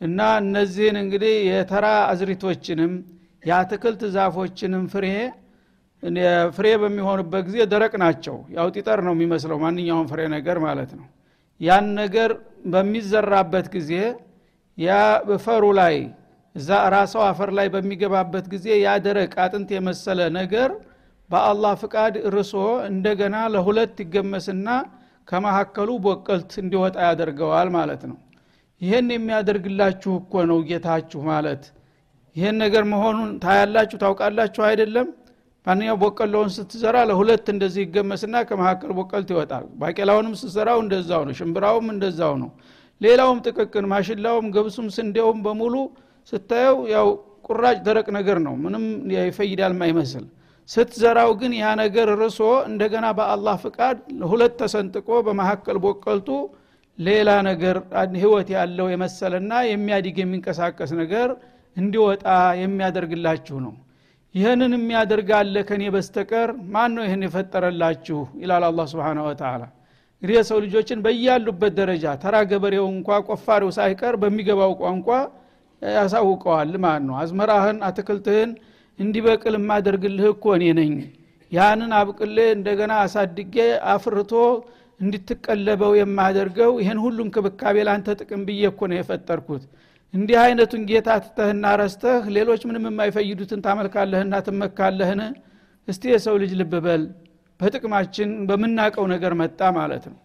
እና 0.00 0.20
እነዚህን 0.42 0.96
እንግዲህ 1.02 1.34
የተራ 1.50 1.86
አዝሪቶችንም 2.10 2.92
የአትክልት 3.42 4.02
ዛፎችንም 4.16 4.84
ፍሬ 4.92 5.06
ፍሬ 6.56 6.66
በሚሆኑበት 6.82 7.42
ጊዜ 7.48 7.58
ደረቅ 7.72 7.92
ናቸው። 8.02 8.36
ያው 8.56 8.66
ጢጠር 8.74 8.98
ነው 9.06 9.12
የሚመስለው 9.16 9.56
ማንኛውም 9.64 10.06
ፍሬ 10.10 10.20
ነገር 10.34 10.58
ማለት 10.66 10.90
ነው። 10.98 11.06
ያን 11.60 11.86
ነገር 12.00 12.30
በሚዘራበት 12.72 13.66
ጊዜ 13.74 13.92
ያ 14.78 14.90
ፈሩ 15.44 15.64
ላይ 15.80 15.96
እዛ 16.58 16.68
ራሰው 16.94 17.22
አፈር 17.26 17.50
ላይ 17.58 17.66
በሚገባበት 17.74 18.46
ጊዜ 18.52 18.66
ያ 18.80 18.94
ደረቅ 19.04 19.32
አጥንት 19.44 19.68
የመሰለ 19.74 20.20
ነገር 20.38 20.70
በአላህ 21.30 21.72
ፍቃድ 21.82 22.14
ርሶ 22.34 22.52
እንደገና 22.90 23.36
ለሁለት 23.54 23.96
ይገመስና 24.04 24.68
ከመካከሉ 25.28 25.88
ቦቀልት 26.06 26.52
እንዲወጣ 26.62 26.96
ያደርገዋል 27.08 27.68
ማለት 27.76 28.02
ነው። 28.10 28.16
ይህን 28.80 29.08
የሚያደርግላችሁ 29.14 30.12
እኮ 30.20 30.44
ነው 30.50 30.58
ጌታችሁ 30.68 31.20
ማለት። 31.30 31.62
ይህን 32.36 32.56
ነገር 32.62 32.84
መሆኑን 32.92 33.30
ታያላችሁ 33.44 33.98
ታውቃላችሁ 34.02 34.62
አይደለም? 34.68 35.06
ማንኛው 35.66 35.96
ቦቀሎውን 36.02 36.50
ስትዘራ 36.56 36.96
ለሁለት 37.08 37.46
እንደዚህ 37.52 37.82
ይገመስና 37.86 38.36
ከመካከል 38.48 38.90
ቦቀልት 38.98 39.30
ይወጣል። 39.34 39.64
ባቄላውንም 39.80 40.34
ስትዘራው 40.40 40.78
እንደዛው 40.84 41.22
ነው 41.28 41.34
ሽምብራውም 41.38 41.88
እንደዛው 41.94 42.34
ነው። 42.42 42.50
ሌላውም 43.00 43.40
ጥቅቅን 43.46 43.86
ማሽላውም 43.92 44.46
ገብሱም 44.54 44.86
ስንዴውም 44.96 45.40
በሙሉ 45.44 45.74
ስታየው 46.32 46.78
ያው 46.92 47.08
ቁራጭ 47.46 47.78
ደረቅ 47.86 48.06
ነገር 48.16 48.38
ነው። 48.46 48.54
ምንም 48.64 48.84
ይፈይዳል 49.14 49.74
ማይመስል 49.80 50.24
ስትዘራው 50.68 51.30
ግን 51.40 51.52
ያ 51.58 51.66
ነገር 51.80 52.08
ርሶ 52.20 52.40
እንደገና 52.70 53.06
በአላህ 53.18 53.54
ፍቃድ 53.62 53.98
ሁለት 54.30 54.54
ተሰንጥቆ 54.62 55.08
በመካከል 55.26 55.76
ቦቀልቱ 55.84 56.28
ሌላ 56.98 57.30
ነገር 57.48 57.76
ህይወት 58.16 58.48
ያለው 58.56 58.86
የመሰለና 58.92 59.52
የሚያድግ 59.68 60.16
የሚንቀሳቀስ 60.22 60.90
ነገር 61.00 61.28
እንዲወጣ 61.76 62.24
የሚያደርግላችሁ 62.62 63.56
ነው። 63.66 63.74
ይህንን 64.34 64.72
የሚያደርግ 64.76 65.28
ከኔ 65.68 65.82
በስተቀር 65.94 66.48
ማን 66.74 66.90
ነው 66.96 67.02
ይህን 67.06 67.22
የፈጠረላችሁ? 67.26 68.18
ይላል 68.42 68.64
አላ 68.68 68.80
ስብን 68.90 69.20
ወተላ 69.26 69.62
እንግዲህ 70.22 70.36
የሰው 70.38 70.58
ልጆችን 70.64 71.02
በያሉበት 71.04 71.72
ደረጃ 71.80 72.04
ተራ 72.22 72.36
ገበሬው 72.50 72.86
እንኳ 72.94 73.18
ቆፋሪው 73.28 73.70
ሳይቀር 73.76 74.14
በሚገባው 74.22 74.72
ቋንቋ 74.80 75.08
ያሳውቀዋል 75.82 76.72
ማለት 76.84 77.04
ነው 77.08 77.14
አዝመራህን 77.20 77.78
አትክልትህን 77.88 78.50
እንዲበቅል 78.98 79.54
የማደርግልህ 79.58 80.26
እኮ 80.32 80.54
እኔ 80.56 80.64
ነኝ። 80.78 80.94
ያንን 81.52 81.92
አብቅሌ 81.98 82.38
እንደገና 82.56 82.92
አሳድጌ 83.04 83.54
አፍርቶ 83.92 84.32
እንድትቀለበው 85.00 85.92
የማደርገው 85.98 86.72
ይህን 86.82 86.98
ሁሉ 87.04 87.18
እንክብካቤ 87.26 87.76
ላንተ 87.88 88.16
ጥቅም 88.20 88.42
ብዬ 88.48 88.62
እኮ 88.70 88.80
ነው 88.90 88.96
የፈጠርኩት። 88.98 89.64
እንዲህ 90.14 90.38
አይነቱን 90.42 90.82
ጌታ 90.90 91.08
ትተህና 91.24 91.64
ረስተህ 91.80 92.22
ሌሎች 92.36 92.62
ምንም 92.68 92.86
የማይፈይዱትን 92.88 93.60
ታመልካለህና 93.66 94.34
ትመካለህን? 94.46 95.20
እስቲ 95.88 96.02
የሰው 96.12 96.36
ልጅ 96.42 96.52
ልብ 96.60 96.72
በል። 96.84 97.02
በጥቅማችን 97.60 98.30
በምናቀው 98.48 99.04
ነገር 99.12 99.32
መጣ 99.40 99.60
ማለት 99.78 100.04
ነው 100.10 100.18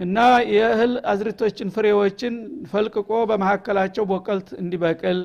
እና 0.00 0.18
የእህል 0.52 0.92
አዝርቶችን 1.10 1.68
ፍሬዎችን 1.74 2.34
ፈልቅቆ 2.70 3.10
በመካከላቸው 3.30 4.04
ቦቀልት 4.10 4.48
እንዲበቅል 4.62 5.18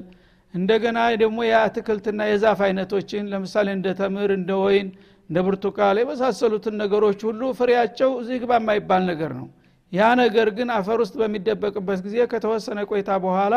እንደገና 0.53 0.99
ደግሞ 1.21 1.39
የአትክልትና 1.47 2.27
የዛፍ 2.29 2.59
አይነቶችን 2.67 3.29
ለምሳሌ 3.31 3.67
እንደ 3.77 3.87
ተምር 3.99 4.29
እንደ 4.37 4.51
ወይን 4.63 4.87
እንደ 5.29 5.39
ብርቱካል 5.47 5.97
የመሳሰሉትን 6.01 6.75
ነገሮች 6.81 7.19
ሁሉ 7.27 7.41
ፍሬያቸው 7.57 8.11
እዚህ 8.21 8.37
ግባ 8.43 8.53
የማይባል 8.59 9.03
ነገር 9.11 9.31
ነው። 9.39 9.47
ያ 9.91 10.07
ነገር 10.21 10.47
ግን 10.57 10.69
አፈር 10.77 10.99
ውስጥ 11.03 11.15
በሚደበቅበት 11.21 11.99
ጊዜ 12.05 12.25
ከተወሰነ 12.31 12.79
ቆይታ 12.89 13.11
በኋላ 13.23 13.55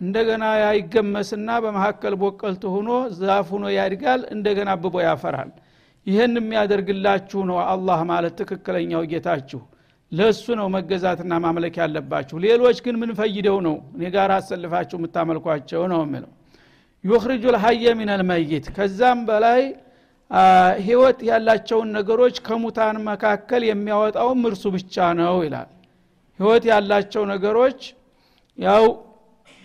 እንደገና 0.00 0.44
ይገመስና 0.76 1.48
በመካከል 1.64 2.14
ቦቀልት 2.22 2.64
ሆኖ 2.74 2.88
ዛፍ 3.20 3.50
ሆኖ 3.54 3.66
ያድጋል 3.76 4.22
እንደገና 4.34 4.70
አብቦ 4.76 4.94
ያፈራል። 5.06 5.50
ይህን 6.06 6.34
የሚያደርግላችሁ 6.40 7.40
ነው 7.50 7.58
አላህ 7.66 8.00
ማለት 8.10 8.34
ትክክለኛው 8.40 9.02
ጌታችሁ 9.12 9.60
ለእሱ 10.12 10.44
ነው 10.58 10.66
መገዛትና 10.74 11.32
ማምለክ 11.44 11.74
ያለባችሁ። 11.80 12.36
ሌሎች 12.44 12.78
ግን 12.84 12.96
ምን 13.02 13.10
ፈይደው 13.18 13.56
ነው? 13.66 13.76
እኔ 13.94 14.02
ጋር 14.14 14.30
አሰልፋችሁ 14.36 14.96
የምታመልኳቸው 15.00 15.82
ነው 15.92 16.00
የሚለው። 16.04 16.32
ዩኽርጁ 17.04 17.44
ልሀየ 17.54 17.84
ሚን 17.98 18.10
አልመይት 18.14 18.66
ከዛም 18.76 19.20
በላይ 19.28 19.62
ህይወት 20.86 21.18
ያላቸውን 21.28 21.88
ነገሮች 21.96 22.36
ከሙታን 22.46 22.96
መካከል 23.08 23.62
የሚያወጣውም 23.68 24.42
እርሱ 24.50 24.64
ብቻ 24.76 24.94
ነው 25.18 25.34
ይላል። 25.46 25.70
ህይወት 26.40 26.64
ያላቸው 26.70 27.24
ነገሮች 27.32 27.80
ያው 28.58 28.84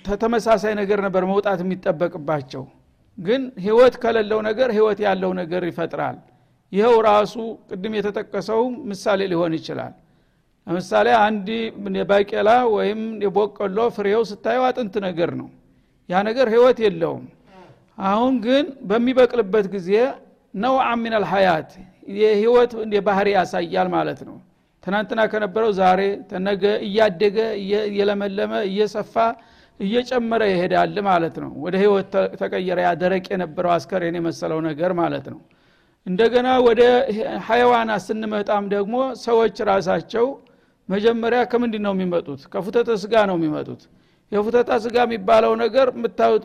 ተተመሳሳይ 0.05 0.73
ነገር 0.81 0.99
ነበር 1.05 1.23
መውጣት 1.31 1.59
የሚጠበቅባቸው። 1.63 2.63
ግን 3.17 3.41
ህይወት 3.65 3.95
ከሌለው 4.03 4.39
ነገር 4.47 4.69
ህይወት 4.77 4.99
ያለው 5.05 5.31
ነገር 5.39 5.61
ይፈጥራል። 5.69 6.17
ይኸው 6.71 6.95
ራሱ 7.09 7.35
ቅድም 7.69 7.93
የተጠቀሰው 7.97 8.61
ምሳሌ 8.89 9.21
ሊሆን 9.31 9.53
ይችላል 9.57 9.93
ለምሳሌ 10.67 11.07
አንድ 11.25 11.47
የባቄላ 11.99 12.49
ወይም 12.75 13.01
የቦቀሎ 13.25 13.77
ፍሬው 13.95 14.21
ስታየው 14.31 14.63
አጥንት 14.69 14.95
ነገር 15.05 15.31
ነው። 15.39 15.47
ያ 16.09 16.21
ነገር 16.27 16.47
ህይወት 16.53 16.79
የለውም። 16.85 17.25
አሁን 18.07 18.33
ግን 18.45 18.65
በሚበቅልበት 18.89 19.65
ጊዜ 19.75 19.91
ነውዓ 20.53 20.87
ምን 21.01 21.13
አልሀያት 21.19 21.69
የህይወት 22.17 22.71
የባህሪ 22.95 23.27
ያሳያል 23.37 23.87
ማለት 23.95 24.19
ነው። 24.27 24.35
ትናንትና 24.83 25.21
ከነበረው 25.31 25.71
ዛሬ 25.79 26.01
ተነገ 26.29 26.63
እያደገ 26.87 27.37
እየለመለመ 27.87 28.53
እየሰፋ 28.69 29.15
እየጨመረ 29.79 30.41
ይሄዳል 30.51 30.95
ማለት 31.07 31.35
ነው። 31.43 31.51
ወደ 31.63 31.75
ህይወት 31.81 32.13
ተቀየረ 32.41 32.79
ያ 32.85 32.91
ደረቅ 33.01 33.25
የነበረው 33.33 33.71
አስከሬን 33.75 34.15
የመሰለው 34.19 34.59
ነገር 34.69 34.91
ማለት 35.01 35.25
ነው። 35.33 35.39
እንደገና 36.07 36.49
ወደ 36.67 36.81
ሀይዋና 37.47 37.91
ስንመጣም 38.05 38.65
ደግሞ 38.75 38.95
ሰዎች 39.25 39.55
ራሳቸው 39.69 40.25
መጀመሪያ 40.89 41.39
ከምንድን 41.51 41.83
ነው 41.85 41.93
የሚመጡት? 41.95 42.41
ከፉተተ 42.53 42.89
ስጋ 43.01 43.13
ነው 43.29 43.35
የሚመጡት። 43.39 43.81
የፉተታ 44.31 44.69
ስጋ 44.83 44.95
የሚባለው 45.05 45.53
ነገር 45.63 45.87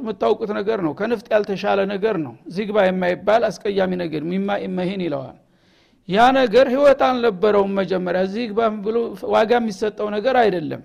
የምታውቁት 0.00 0.50
ነገር 0.58 0.78
ነው። 0.86 0.92
ከንፍጥ 0.98 1.26
ያልተሻለ 1.34 1.80
ነገር 1.92 2.16
ነው። 2.24 2.34
ዚግባ 2.56 2.76
የማይባል 2.86 3.42
አስቀያሚ 3.48 3.92
ነገር 4.02 4.22
ሚማ 4.30 4.48
ኢመሂን 4.66 5.00
ይለዋል። 5.06 5.36
ያ 6.08 6.26
ነገር 6.38 6.66
ህይወት 6.74 7.00
አልነበረውም 7.08 7.72
መጀመሪያ። 7.80 8.22
ዚግባ 8.34 8.60
ብሎ 8.86 8.96
ዋጋ 9.34 9.50
የሚሰጠው 9.60 10.08
ነገር 10.16 10.36
አይደለም። 10.42 10.82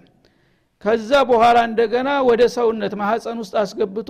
ከዛ 0.83 1.11
በኋላ 1.29 1.57
እንደገና 1.69 2.09
ወደ 2.27 2.41
ሰውነት 2.55 2.93
ማህፀን 2.99 3.37
ውስጥ 3.43 3.53
አስገብቶ 3.61 4.09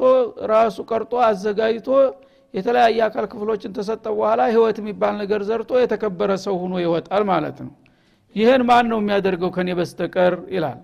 ራሱ 0.52 0.78
ቀርጦ 0.90 1.14
አዘጋጅቶ 1.28 1.90
የተለያየ 2.54 3.00
አካል 3.08 3.26
ክፍሎችን 3.32 3.76
ተሰጠ 3.78 4.06
በኋላ 4.16 4.42
ህይወት 4.52 4.78
የሚባል 4.82 5.14
ነገር 5.22 5.42
ዘርቶ 5.50 5.72
የተከበረ 5.82 6.32
ሰው 6.46 6.56
ሁኖ 6.64 6.74
ይወጣል 6.84 7.24
ማለት 7.32 7.58
ነው 7.66 7.72
ይህን 8.36 8.62
ማን 8.70 8.86
ነው 8.92 9.00
የሚያደርገው 9.02 9.50
ከኔ 9.56 9.70
በስተቀር? 9.78 10.34
ይላል። 10.56 10.80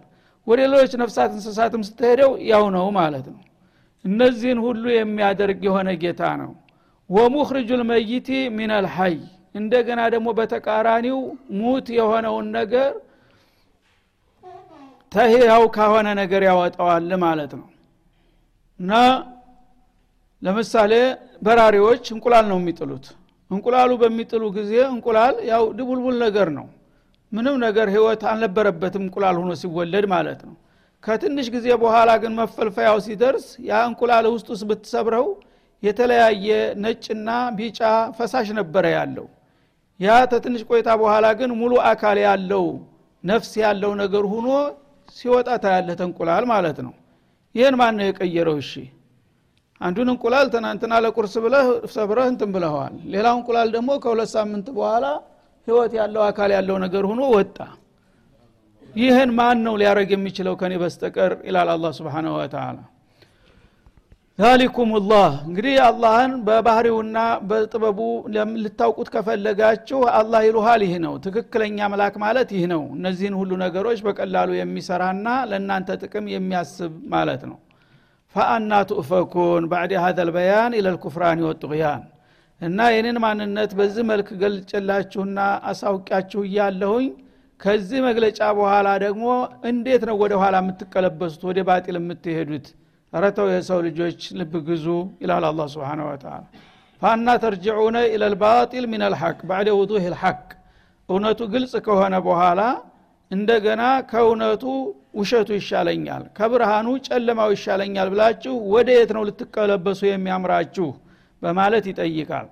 ወደ 0.47 0.59
ሌሎች 0.65 0.93
ነፍሳት 1.01 1.31
እንስሳትም 1.35 1.81
ስትሄደው 1.87 2.31
ያው 2.51 2.63
ነው 2.75 2.85
ማለት 2.97 3.25
ነው። 3.33 3.41
እነዚህን 4.05 4.59
ሁሉ 4.65 4.83
የሚያደርግ 4.93 5.59
የሆነ 5.67 5.89
ጌታ 6.01 6.21
ነው። 6.41 6.51
ወሙኽርጁ 7.09 7.69
ልመይቲ 7.81 8.27
ሚን 8.57 8.71
አልሐይ 8.77 9.15
እንደገና 9.55 10.01
ደግሞ 10.13 10.27
በተቃራኒው 10.37 11.19
ሙት 11.59 11.87
የሆነውን 11.97 12.47
ነገር 12.57 12.91
ተህያው 15.11 15.63
ካሆነ 15.75 16.07
ነገር 16.19 16.41
ያወጣዋል 16.49 17.11
ማለት 17.23 17.51
ነው። 17.59 17.67
እና 18.79 18.91
ለምሳሌ 20.41 20.93
በራሪዎች 21.45 22.03
እንቁላል 22.15 22.45
ነው 22.51 22.57
የሚጥሉት። 22.61 23.05
እንቁላሉ 23.51 23.91
በሚጥሉ 24.01 24.43
ጊዜ 24.57 24.73
እንቁላል 24.89 25.35
ያው 25.51 25.63
ድቡልቡል 25.77 26.15
ነገር 26.25 26.47
ነው 26.57 26.65
ምንም 27.33 27.55
ነገር 27.65 27.87
ህይወት 27.95 28.21
አልነበረበትም 28.31 29.03
እንቁላል 29.05 29.35
ሆኖ 29.41 29.51
ሲወለድ 29.61 30.05
ማለት 30.13 30.41
ነው። 30.47 30.55
ከትንሽ 31.03 31.47
ጊዜ 31.55 31.67
በኋላ 31.81 32.09
ግን 32.23 32.33
መፈልፈያው 32.39 32.97
ሲደርስ 33.05 33.45
ያ 33.69 33.79
እንቁላል 33.89 34.25
ውስጥ 34.33 34.47
ውስጥ 34.53 34.63
ብትሰብረው 34.69 35.25
የተለያየ 35.83 36.47
ነጭና 36.83 37.29
ቢጫ 37.57 37.79
ፈሳሽ 38.17 38.49
ነበረ 38.59 38.85
ያለው። 38.97 39.25
ያ 39.99 40.13
ተትንሽ 40.31 40.61
ቆይታ 40.69 40.89
በኋላ 41.01 41.25
ግን 41.39 41.51
ሙሉ 41.59 41.73
አካል 41.91 42.17
ያለው 42.27 42.65
ነፍስ 43.23 43.51
ያለው 43.63 43.91
ነገር 44.01 44.23
ሁኖ 44.33 44.47
ሲወጣ 45.15 45.49
ታያለህ 45.63 45.95
ተንቁላል 45.99 46.45
ማለት 46.53 46.77
ነው። 46.85 46.93
ይህን 47.55 47.75
ማን 47.79 47.95
ነው 47.99 48.05
የቀየረው? 48.07 48.57
እሺ 48.63 48.71
አንዱን 49.81 50.09
እንቁላል 50.13 50.47
ትናንትና 50.53 50.93
ለቁርስ 51.03 51.33
ብለህ 51.43 51.65
ሰብረህ 51.95 52.27
እንትን 52.31 52.49
ብለኸዋል። 52.55 52.95
ሌላው 53.13 53.35
እንቁላል 53.39 53.69
ደግሞ 53.75 53.89
ከሁለት 54.03 54.29
ሳምንት 54.35 54.67
በኋላ 54.77 55.05
ህይወት 55.67 55.91
ያለው 55.99 56.21
አካል 56.27 56.51
ያለው 56.55 56.77
ነገር 56.83 57.03
ሆኖ 57.09 57.21
ወጣ። 57.35 57.57
ይህን 58.93 59.29
ማን 59.37 59.59
ነው 59.65 59.75
ሊያደረግ 59.81 60.09
የሚችለው 60.13 60.55
ከኔ 60.61 60.73
በስተቀር? 60.81 61.31
ይላል 61.47 61.69
አላ 61.73 61.85
ስብን 61.97 62.27
ወተላ 62.33 62.79
ዛሊኩም 64.39 64.91
ላህ 65.03 65.33
እንግዲህ 65.47 65.75
አላህን 65.87 66.31
በባህሪውና 66.45 67.17
በጥበቡ 67.49 67.99
ልታውቁት 68.63 69.09
ከፈለጋችሁ 69.13 69.99
አላህ 70.19 70.41
ይሉሃል 70.47 70.81
ይህ 70.85 70.93
ነው። 71.03 71.13
ትክክለኛ 71.25 71.89
መላክ 71.93 72.15
ማለት 72.23 72.49
ይህ 72.55 72.63
ነው። 72.71 72.81
እነዚህን 72.95 73.35
ሁሉ 73.39 73.51
ነገሮች 73.63 73.99
በቀላሉ 74.07 74.49
የሚሰራና 74.57 75.27
ለእናንተ 75.51 75.97
ጥቅም 76.01 76.31
የሚያስብ 76.33 76.95
ማለት 77.13 77.43
ነው። 77.51 77.57
ፈአና 78.35 78.73
ቱእፈኩን 78.89 79.63
ባዕድ 79.71 79.93
ሀዘ 80.03 80.19
ልበያን 80.29 80.77
ኢለልኩፍራን 80.79 81.45
ወጡቅያን 81.47 82.01
እና 82.63 82.79
የኔን 82.93 83.17
ማንነት 83.23 83.71
በዚህ 83.79 84.03
መልክ 84.09 84.27
ገልጭላችሁና 84.41 85.39
አሳውቂያችሁ 85.69 86.41
እያለሁኝ 86.47 87.07
ከዚህ 87.59 87.99
መግለጫ 88.07 88.39
በኋላ 88.57 88.87
ደግሞ 89.03 89.25
እንዴት 89.69 90.03
ነው 90.09 90.15
ወደ 90.21 90.33
ኋላ 90.41 90.55
የምትቀለበሱት? 90.61 91.41
ወደ 91.49 91.59
ባጢል 91.67 91.97
የምትሄዱት? 91.99 92.65
ረተው 93.13 93.47
የሰው 93.53 93.79
ልጆች 93.87 94.21
ልብ 94.39 94.53
ግዙ 94.67 94.85
ይላል 95.23 95.45
አላ 95.49 95.67
ስብን 95.73 95.99
ወተላ 96.07 96.35
ፋና 97.01 97.27
ተርጅዑነ 97.43 97.97
ኢለልባጢል 98.13 98.85
ምን 98.91 99.01
አልሐቅ 99.07 99.37
ባዕደ 99.49 99.69
ውዱህ 99.79 100.05
ልሐቅ 100.13 100.41
እውነቱ 101.09 101.41
ግልጽ 101.53 101.73
ከሆነ 101.87 102.15
በኋላ 102.27 102.61
እንደገና 103.31 103.81
ከእውነቱ 104.09 104.63
ውሸቱ 105.19 105.49
ይሻለኛል 105.57 106.23
ከብርሃኑ 106.37 106.87
ጨለማው 107.07 107.49
ይሻለኛል 107.55 108.07
ብላችሁ 108.13 108.53
ወደ 108.73 108.89
የት 108.97 109.11
ነው 109.17 109.23
ልትቀለበሱ 109.29 110.01
የሚያምራችሁ 110.07 110.87
በማለት 111.43 111.85
ይጠይቃል። 111.91 112.47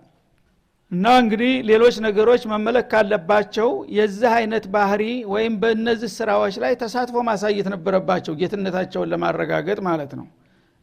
እና 0.91 1.05
እንግዲህ 1.21 1.51
ሌሎች 1.69 1.95
ነገሮች 2.05 2.41
መመለክ 2.51 2.87
ካለባቸው 2.93 3.69
የዚህ 3.97 4.31
አይነት 4.37 4.65
ባህሪ 4.73 5.03
ወይም 5.33 5.53
በእነዚህ 5.61 6.09
ስራዎች 6.15 6.55
ላይ 6.63 6.73
ተሳትፎ 6.81 7.17
ማሳየት 7.27 7.67
ነበረባቸው 7.73 8.33
ጌትነታቸውን 8.41 9.11
ለማረጋገጥ 9.13 9.79
ማለት 9.87 10.11
ነው። 10.19 10.25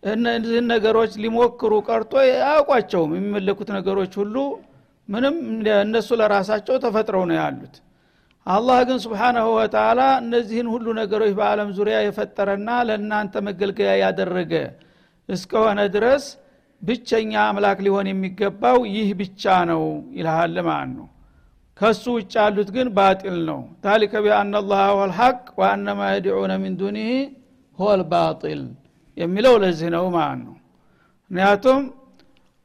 እነዚህን 0.02 0.66
ነገሮች 0.72 1.12
ሊሞክሩ 1.22 1.72
ቀርቶ 1.88 2.12
አያውቋቸውም። 2.24 3.12
የሚመለኩት 3.16 3.70
ነገሮች 3.78 4.12
ሁሉ 4.20 4.34
ምንም 5.08 5.36
እነሱ 5.82 6.08
ለራሳቸው 6.20 6.74
ተፈጥረው 6.82 7.22
ነው 7.28 7.36
ያሉት። 7.40 7.76
አላህ 8.46 8.78
ግን 8.88 8.98
ስብሓናሁ 9.04 9.46
ወተላ 9.56 10.00
እነዚህን 10.22 10.68
ሁሉ 10.74 10.86
ነገሮች 10.98 11.32
በአለም 11.38 11.70
ዙሪያ 11.78 11.96
የፈጠረና 12.02 12.68
ለእናንተ 12.88 13.42
መገልገያ 13.48 13.90
ያደረገ 14.02 14.52
እስከሆነ 15.28 15.80
ድረስ 15.96 16.24
ብቸኛ 16.82 17.32
አምላክ 17.44 17.78
ሊሆን 17.84 18.06
የሚገባው 18.10 18.78
ይህ 18.92 19.08
ብቻ 19.20 19.42
ነው 19.70 19.82
ይልሃል 20.18 20.56
ማለት 20.68 20.92
ነው። 20.98 21.06
ከሱ 21.80 22.04
ውጭ 22.16 22.32
ያሉት 22.38 22.68
ግን 22.76 22.88
ባጢል 22.96 23.38
ነው። 23.48 23.60
ታሊከ 23.84 24.22
ቢአና 24.24 24.60
ላህ 24.70 24.86
ወልሐቅ 24.98 25.38
ወአነማ 25.60 26.00
የድዑነ 26.12 26.52
ሚን 26.62 26.74
ዱኒህ 26.80 27.10
ሆል 27.78 28.00
ባጢል 28.12 28.62
የሚለው 29.16 29.54
ለዚህ 29.62 29.90
ነው 29.96 30.06
ማለት 30.16 30.40
ነው። 30.46 30.54
ምክንያቱም 31.30 31.80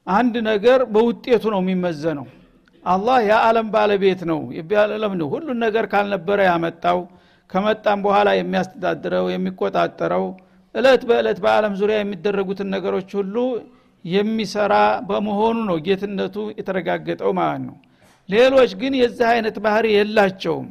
አንድ 0.08 0.36
ነገር 0.50 0.80
በውጤቱ 0.94 1.44
ነው 1.54 1.62
የሚመዘነው። 1.64 2.26
አላህ 2.86 3.18
የዓለም 3.28 3.68
ባለቤት 3.76 4.22
ነው። 4.32 4.40
ነው 5.20 5.28
ሁሉን 5.34 5.60
ነገር 5.66 5.86
ካልነበረ 5.94 6.40
ያመጣው 6.50 7.00
ከመጣም 7.50 8.00
በኋላ 8.06 8.30
የሚያስተዳድረው 8.36 9.26
የሚቆጣጠረው 9.34 10.26
እለት 10.76 11.02
በእለት 11.10 11.40
በአለም 11.44 11.74
ዙሪያ 11.80 11.98
የሚደረጉትን 12.00 12.70
ነገሮች 12.76 13.10
ሁሉ 13.20 13.36
የሚሰራ 14.06 14.74
በመሆኑ 15.10 15.58
ነው 15.70 15.78
ጌትነቱ 15.86 16.38
የተረጋገጠው 16.58 17.32
ማለት 17.40 17.62
ነው። 17.68 17.76
ሌሎች 18.30 18.72
ግን 18.82 18.94
የዚህ 19.00 19.28
አይነት 19.32 19.56
ባህሪ 19.66 19.86
የላቸውም። 19.94 20.68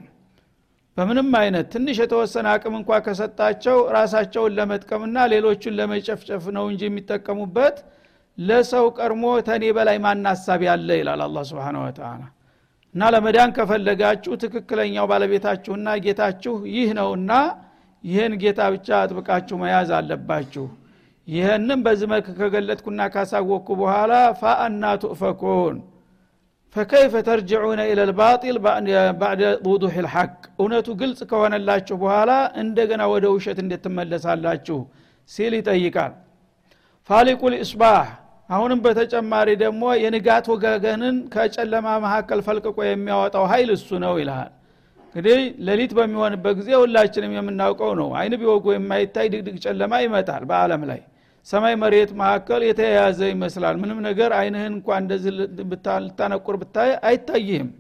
በምንም 0.97 1.29
አይነት 1.40 1.66
ትንሽ 1.75 1.97
የተወሰነ 2.03 2.47
አቅም 2.55 2.75
እንኳ 2.79 2.99
ከሰጣቸው 3.05 3.77
ራሳቸውን 3.97 4.57
ለመጥቀምና 4.59 5.18
ሌሎቹን 5.33 5.77
ለመጨፍጨፍ 5.79 6.45
ነው 6.57 6.64
እንጂ 6.73 6.83
የሚጠቀሙበት 6.88 7.77
ለሰው 8.38 8.85
ቀድሞ 8.99 9.25
ተኔ 9.49 9.64
በላይ 9.77 9.97
ማናሳብ 10.05 10.61
ያለ 10.68 10.90
ይላል 11.01 11.21
አላ 11.27 11.38
ስብን 11.49 11.77
ወተላ 11.83 12.21
እና 12.95 13.11
ለመዳን 13.14 13.51
ከፈለጋችሁ 13.57 14.33
ትክክለኛው 14.42 15.07
ባለቤታችሁና 15.11 15.88
ጌታችሁ 16.05 16.55
ይህ 16.75 16.88
ነውና 16.99 17.33
ይህን 18.05 18.33
ጌታ 18.42 18.61
ብቻ 18.75 18.88
አጥብቃችሁ 19.01 19.57
መያዝ 19.62 19.90
አለባችሁ 19.99 20.64
ይህንም 21.28 21.80
በዚህ 21.85 22.06
መልክ 22.12 22.26
ከገለጥኩና 22.38 23.00
ካሳወቅኩ 23.14 23.68
በኋላ 23.80 24.12
ፋአና 24.40 24.85
ቱእፈኩን። 25.02 25.76
ፈከይፈ 26.76 27.14
ተርጅዑነ 27.26 27.80
ኢለ 27.90 28.00
ልባጢል 28.11 28.56
ባዕደ 29.20 29.42
ውዱሕ 29.66 29.94
ልሐቅ። 30.06 30.30
እውነቱ 30.61 30.88
ግልጽ 31.00 31.20
ከሆነላችሁ 31.30 31.96
በኋላ 32.02 32.30
እንደገና 32.62 33.02
ወደ 33.12 33.24
ውሸት 33.35 33.58
እንዴት 33.64 33.82
ትመለሳላችሁ? 33.87 34.78
ሲል 35.30 35.52
ይጠይቃል። 35.58 36.12
ፋሊቁ 37.11 37.42
ልእስባህ 37.52 38.06
አሁንም 38.50 38.80
በተጨማሪ 38.85 39.48
ደግሞ 39.62 39.82
የንጋት 40.02 40.46
ወገገንን 40.52 41.16
ከጨለማ 41.35 41.87
መካከል 42.04 42.40
ፈልቅቆ 42.46 42.76
የሚያወጣው 42.87 43.44
ኃይል 43.52 43.70
እሱ 43.76 43.88
ነው 44.04 44.14
ይልሃል። 44.20 44.50
እንግዲህ 45.14 45.38
ሌሊት 45.66 45.92
በሚሆንበት 45.96 46.54
ጊዜ 46.61 46.70
ሁላችንም 46.82 47.32
የምናውቀው 47.37 47.90
ነው። 48.00 48.08
አይን 48.18 48.35
ቢወጉ 48.40 48.66
የማይታይ 48.74 49.26
ድቅድቅ 49.32 49.56
ጨለማ 49.64 49.92
ይመጣል 50.04 50.44
በአለም 50.50 50.85
ላይ 50.90 51.00
ሰማይ 51.46 51.74
መሬት 51.83 52.11
መካከል 52.20 52.61
የተያያዘ 52.66 53.20
ይመስላል። 53.33 53.76
ምንም 53.83 53.98
ነገር 54.09 54.31
አይንህን 54.38 54.74
እንኳ 54.76 54.98
እንደዚህ 55.02 55.33
ልታነቁር 56.02 56.57
ብታይ 56.62 56.90
አይታይህም። 57.09 57.70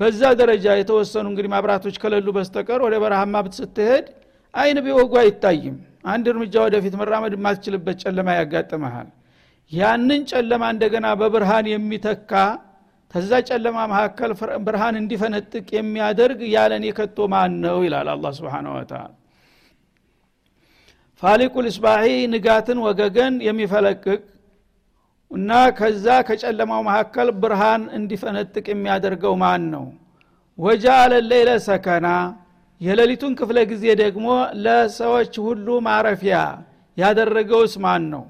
በዛ 0.00 0.22
ደረጃ 0.40 0.66
የተወሰኑ 0.78 1.26
እንግዲህ 1.30 1.50
ማብራቶች 1.54 1.96
ከሌሉ 2.02 2.28
በስተቀር 2.36 2.80
ወደ 2.86 2.96
በረሃማ 3.02 3.36
ስትሄድ 3.58 4.06
አይን 4.54 4.78
ቢወጉ 4.84 5.12
አይታይም። 5.22 5.76
አንድ 6.12 6.26
እርምጃ 6.32 6.54
ወደፊት 6.66 6.94
መራመድ 7.00 7.32
የማትችልበት 7.36 7.96
ጨለማ 8.04 8.28
ያጋጥመሃል። 8.38 9.08
ያንን 9.72 10.22
ጨለማ 10.30 10.64
እንደገና 10.74 11.06
በብርሃን 11.20 11.66
የሚተካ 11.72 12.32
ተዛ 13.14 13.32
ጨለማ 13.48 13.78
መካከል 13.92 14.30
ብርሃን 14.66 14.96
እንዲፈነጥቅ 15.00 15.66
የሚያደርግ 15.76 16.40
ያለን 16.54 16.82
የከቶ 16.88 17.18
ማን 17.32 17.52
ነው? 17.64 17.76
ይላል 17.86 18.08
አላ 18.14 18.32
ስብን 18.38 18.66
ወተላ 18.74 19.02
ፋሊቁ 21.22 21.54
ልስባሒ 21.66 22.02
ንጋትን 22.32 22.78
ወገገን 22.86 23.34
የሚፈለቅቅ 23.46 24.20
እና 25.30 25.50
ከዛ 25.78 26.06
ከጨለማው 26.28 26.82
መካከል 26.88 27.28
ብርሃን 27.42 27.82
እንዲፈነጥቅ 27.96 28.66
የሚያደርገው 28.70 29.34
ማን 29.42 29.62
ነው? 29.74 29.84
ወጃአለ 30.58 31.12
ሌይለ 31.30 31.50
ሰከና። 31.66 32.06
የሌሊቱን 32.80 33.32
ክፍለ 33.40 33.58
ጊዜ 33.70 33.84
ደግሞ 34.02 34.26
ለሰዎች 34.64 35.34
ሁሉ 35.46 35.66
ማረፊያ 35.86 36.36
ያደረገውስ 36.96 37.74
ማን 37.84 38.04
ነው? 38.14 38.24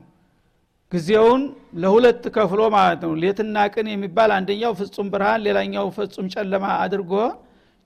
ጊዜውን 0.92 1.42
ለሁለት 1.82 2.24
ከፍሎ 2.36 2.60
ማለት 2.76 3.00
ነው። 3.06 3.12
ሌትና 3.22 3.56
ቅን 3.74 3.86
የሚባል 3.92 4.30
አንደኛው 4.36 4.72
ፍጹም 4.80 5.08
ብርሃን 5.12 5.42
ሌላኛው 5.46 5.86
ፍጹም 5.96 6.26
ጨለማ 6.34 6.64
አድርጎ 6.84 7.12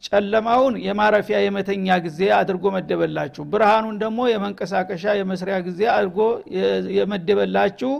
ጨለማውን 0.02 0.74
የማረፊያ 0.86 1.36
የመተኛ 1.42 1.96
ጊዜ 2.06 2.20
አድርጎ 2.38 2.64
መደበላችሁ። 2.76 3.42
ብርሃኑን 3.52 3.96
ደግሞ 4.02 4.20
የመንቀሳቀሻ 4.30 5.04
የመስሪያ 5.18 5.56
ጊዜ 5.66 5.80
አድርጎ 5.96 6.18
የመደበላችሁ። 6.98 7.92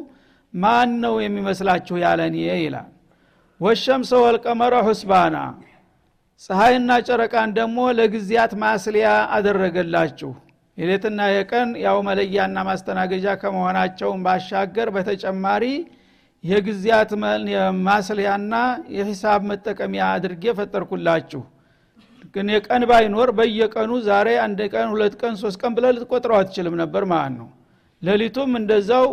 ማን 0.55 0.91
ነው 1.05 1.15
የሚመስላችሁ 1.25 1.97
ያለኔ? 2.05 2.35
ይላል። 2.61 2.89
ወሸምሰ 3.61 4.11
ወልቀመረ 4.25 4.75
ሁስባና 4.87 5.37
ፀሐይና 6.43 6.93
ጨረቃን 7.09 7.51
ደግሞ 7.59 7.79
ለጊዜያት 7.99 8.53
ማስሊያ 8.63 9.09
አደረገላችሁ። 9.37 10.31
የሌትና 10.79 11.21
የቀን 11.33 11.71
ያው 11.85 11.97
መለያና 12.07 12.59
ማስተናገጃ 12.69 13.27
ከመሆናቸውን 13.41 14.21
ባሻገር 14.27 14.89
በተጨማሪ 14.95 15.65
የጊዜያት 16.45 17.11
ማስሊያና 17.87 18.55
የሂሳብ 18.97 19.43
መጠቀሚያ 19.51 20.05
አድርጌ 20.15 20.45
ፈጠርኩላችሁ 20.59 21.43
ግን 22.35 22.47
የቀን 22.55 22.83
ባይኖር 22.91 23.31
በየቀኑ 23.39 23.93
ዛሬ 24.07 24.29
አንድ 24.43 24.61
ቀን 24.73 24.87
ሁለት 24.93 25.15
ቀን 25.21 25.35
ሶስት 25.43 25.59
ቀን 25.63 25.73
ብለ 25.77 25.87
ልትቆጥረው 25.97 26.37
አትችልም 26.39 26.75
ነበር 26.83 27.05
ማለት 27.13 27.35
ነው። 27.41 27.49
ሌሊቱም 28.03 28.53
እንደዛው 28.61 29.07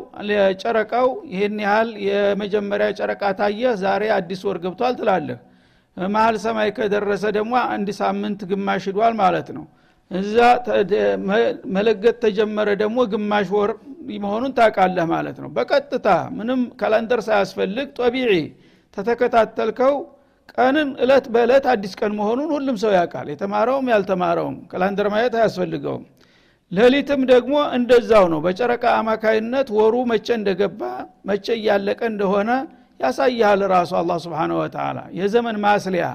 ጨረቃው 0.62 1.08
ይህን 1.34 1.58
ያህል 1.66 1.90
የመጀመሪያ 2.06 2.88
ጨረቃ 3.00 3.24
ታየህ 3.40 3.74
ዛሬ 3.84 4.04
አዲስ 4.16 4.42
ወር 4.48 4.58
ገብቷል 4.64 4.94
ትላለህ። 5.00 5.40
መሀል 5.98 6.36
ሰማይ 6.44 6.70
ከደረሰ 6.78 7.24
ደግሞ 7.38 7.54
አንድ 7.74 7.90
ሳምንት 8.00 8.42
ግማሽ 8.52 8.84
ሂዷል 8.90 9.14
ማለት 9.22 9.50
ነው። 9.58 9.66
እዛ 10.12 10.38
መለገጥ 11.76 12.16
ተጀመረ 12.24 12.70
ደግሞ 12.82 13.00
ግማሽ 13.12 13.48
ወር 13.56 13.72
መሆኑን 14.24 14.54
ታውቃለህ 14.58 15.06
ማለት 15.12 15.38
ነው። 15.44 15.50
በቀጥታ 15.58 16.08
ምንም 16.38 16.62
ካላንደር 16.80 17.22
ሳያስፈልግ 17.28 17.88
ጦቢዒ 18.00 18.32
ተተከታተልከው 18.98 19.96
ቀንን 20.58 20.90
እለት 21.04 21.26
በእለት 21.34 21.66
አዲስ 21.72 21.94
ቀን 22.00 22.12
መሆኑን 22.20 22.50
ሁሉም 22.56 22.78
ሰው 22.84 22.92
ያውቃል። 22.98 23.28
የተማረውም 23.34 23.88
ያልተማረውም 23.94 24.56
ካላንደር 24.72 25.08
ማየት 25.14 25.36
አያስፈልገውም። 25.40 26.04
ሌሊትም 26.72 27.22
ደግሞ 27.32 27.56
እንደዛው 27.78 28.26
ነው። 28.34 28.40
በጨረቃ 28.46 28.84
አማካይነት 28.98 29.68
ወሩ 29.78 29.96
መቼ 30.12 30.28
እንደገባ 30.40 30.82
መቼ 31.30 31.46
እያለቀ 31.60 32.02
እንደሆነ 32.12 32.50
ያሳይሃል 33.00 33.62
ራሱ 33.74 33.92
አላ 34.00 34.18
ስብን 34.24 34.52
ወተላ 34.60 35.00
የዘመን 35.20 35.58
ማስሊያ 35.66 36.06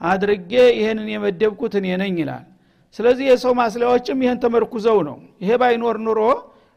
አድርጌ 0.00 0.52
ይህንን 0.78 1.08
የመደብኩት 1.12 1.74
እኔ 1.80 1.86
ይላል። 2.18 2.44
ስለዚህ 2.96 3.24
የሰው 3.30 3.52
ማስሊያዎችም 3.60 4.18
ይህን 4.24 4.38
ተመርኩዘው 4.42 4.98
ነው። 5.08 5.16
ይሄ 5.42 5.52
ባይኖር 5.62 5.96
ኑሮ 6.06 6.20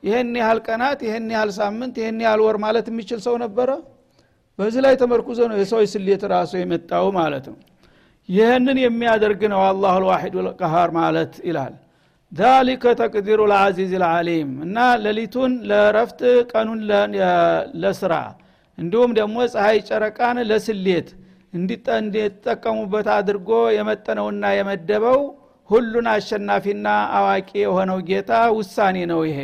ይህን 0.03 0.29
ያህል 0.39 0.59
ቀናት 0.67 0.99
ይህን 1.05 1.25
ያህል 1.35 1.51
ሳምንት 1.57 1.95
ይህን 2.01 2.17
ያህል 2.25 2.41
ወር 2.45 2.57
ማለት 2.63 2.85
የሚችል 2.91 3.19
ሰው 3.25 3.35
ነበረ 3.43 3.69
በዚህ 4.59 4.81
ላይ 4.85 4.93
ተመርኩዘ 5.01 5.39
ነው 5.49 5.57
የሰው 5.59 5.81
ስሌት 5.91 6.23
ራሱ 6.31 6.51
የመጣው 6.59 7.05
ማለት 7.17 7.45
ነው። 7.51 7.57
ይህንን 8.29 8.77
የሚያደርግ 8.83 9.41
ነው 9.53 9.61
አላሁ 9.67 9.95
ልዋሒድ 10.03 10.35
ልቀሃር 10.47 10.89
ማለት 10.97 11.33
ይላል። 11.47 11.75
ዛሊከ 12.31 12.85
ተቅዲሩ 12.99 13.39
ልአዚዝ 13.51 13.91
ልዓሊም 14.01 14.49
እና 14.65 14.77
ሌሊቱን 15.03 15.51
ለረፍት 15.69 16.21
ቀኑን 16.51 16.79
ለስራ 17.83 18.13
እንዲሁም 18.77 19.11
ደግሞ 19.19 19.37
ፀሐይ 19.53 19.77
ጨረቃን 19.89 20.39
ለስሌት 20.49 21.07
እንዲጠቀሙበት 21.97 23.07
አድርጎ 23.15 23.49
የመጠነውና 23.77 24.45
የመደበው 24.57 25.21
ሁሉን 25.69 26.07
አሸናፊና 26.11 26.87
አዋቂ 27.17 27.49
የሆነው 27.63 27.99
ጌታ 28.09 28.31
ውሳኔ 28.57 28.97
ነው 29.11 29.21
ይሄ። 29.29 29.39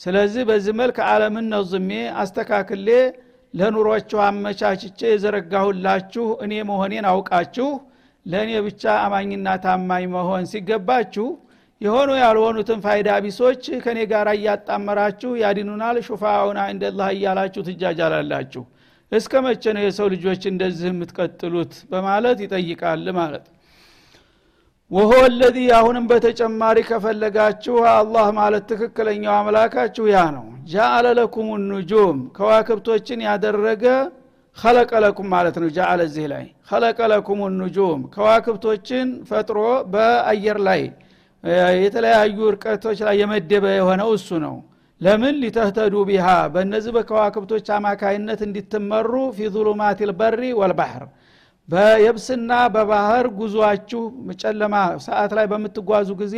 ስለዚህ 0.00 0.42
በዚህ 0.48 0.74
መልክ 0.80 0.96
አለምን 1.10 1.46
ነዝሜ 1.54 1.90
አስተካክሌ 2.22 2.88
ለኑሯችሁ 3.54 4.18
አመቻችቼ 4.24 5.00
የዘረጋሁላችሁ 5.10 6.26
እኔ 6.44 6.52
መሆኔን 6.70 7.06
አውቃችሁ 7.10 7.68
ለእኔ 8.26 8.50
ብቻ 8.66 8.82
አማኝና 9.04 9.48
ታማኝ 9.64 10.04
መሆን 10.14 10.44
ሲገባችሁ 10.52 11.26
የሆኑ 11.80 12.10
ያልሆኑትን 12.20 12.78
ፋይዳ 12.84 13.08
ቢሶች 13.24 13.64
ከኔ 13.84 13.98
ጋር 14.12 14.28
እያጣመራችሁ 14.32 15.30
ያድኑናል 15.42 15.96
ሹፋውና 16.06 16.60
እንደላህ 16.72 17.08
እያላችሁ 17.16 17.62
ትጃጃላላችሁ። 17.68 18.62
እስከ 19.12 19.42
መቼ 19.46 19.64
ነው 19.76 19.82
የሰው 19.84 20.06
ልጆች 20.14 20.42
እንደዚህ 20.50 20.88
የምትቀጥሉት? 20.90 21.72
በማለት 21.90 22.38
ይጠይቃል 22.44 23.04
ማለት 23.18 23.44
ወሆ 24.90 25.12
ለዚ 25.34 25.58
አሁንም 25.78 26.04
በተጨማሪ 26.10 26.78
ከፈለጋችሁ 26.88 27.76
አላህ 27.92 28.26
ማለት 28.38 28.64
ትክክለኛው 28.72 29.34
አምላካችሁ 29.38 30.04
ያ 30.12 30.24
ነው 30.36 30.46
ጃአለ 30.64 31.06
ለኩም 31.18 31.48
ኑጁም 31.68 32.18
ከዋክብቶችን 32.36 33.20
ያደረገ 33.26 33.84
ከለቀለኩም 34.58 35.26
ማለት 35.34 35.56
ነው። 35.62 35.68
ጃአለ 35.76 36.00
እዚህ 36.08 36.26
ላይ 36.32 36.44
ከለቀለኩም 36.68 37.40
ኑጁም 37.56 38.00
ከዋክብቶችን 38.14 39.08
ፈጥሮ 39.30 39.58
በአየር 39.92 40.58
ላይ 40.68 40.82
የተለያዩ 41.82 42.38
እርቀቶች 42.50 42.98
ላይ 43.06 43.16
የመደበ 43.22 43.64
የሆነው 43.74 44.10
እሱ 44.18 44.28
ነው። 44.44 44.54
ለምን? 45.00 45.34
ሊተህተዱ 45.42 45.94
ቢሃ 46.08 46.26
በእነዚህ 46.52 46.92
በከዋክብቶች 46.96 47.66
አማካይነት 47.76 48.40
እንዲትመሩ 48.46 49.12
ፊ 49.36 49.48
ظሉማት 49.54 49.98
ልበሪ 50.10 50.42
ወልባህር 50.60 51.04
በየብስና 51.68 52.52
በባህር 52.74 53.26
ጉዟችሁ 53.36 54.00
ጨለማ 54.40 54.74
ሰዓት 55.04 55.30
ላይ 55.38 55.46
በምትጓዙ 55.52 56.08
ጊዜ 56.22 56.36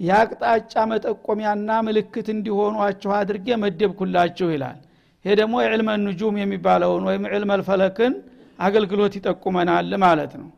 የአቅጣጫ 0.00 0.72
መጠቆሚያና 0.90 1.70
ምልክት 1.86 2.26
እንዲሆኗችሁ 2.34 3.10
አድርጌ 3.18 3.56
መደብኩላችሁ 3.62 4.48
ይላል። 4.54 4.78
ይሄ 5.24 5.32
ደግሞ 5.40 5.54
ዕልመ 5.66 5.88
ኑጁም 6.04 6.36
የሚባለውን 6.42 7.02
ወይም 7.08 7.24
ዕልመ 7.32 7.50
ልፈለክን 7.60 8.12
አገልግሎት 8.58 9.14
ይጠቁመናል 9.18 9.90
ማለት 10.04 10.32
ነው። 10.40 10.48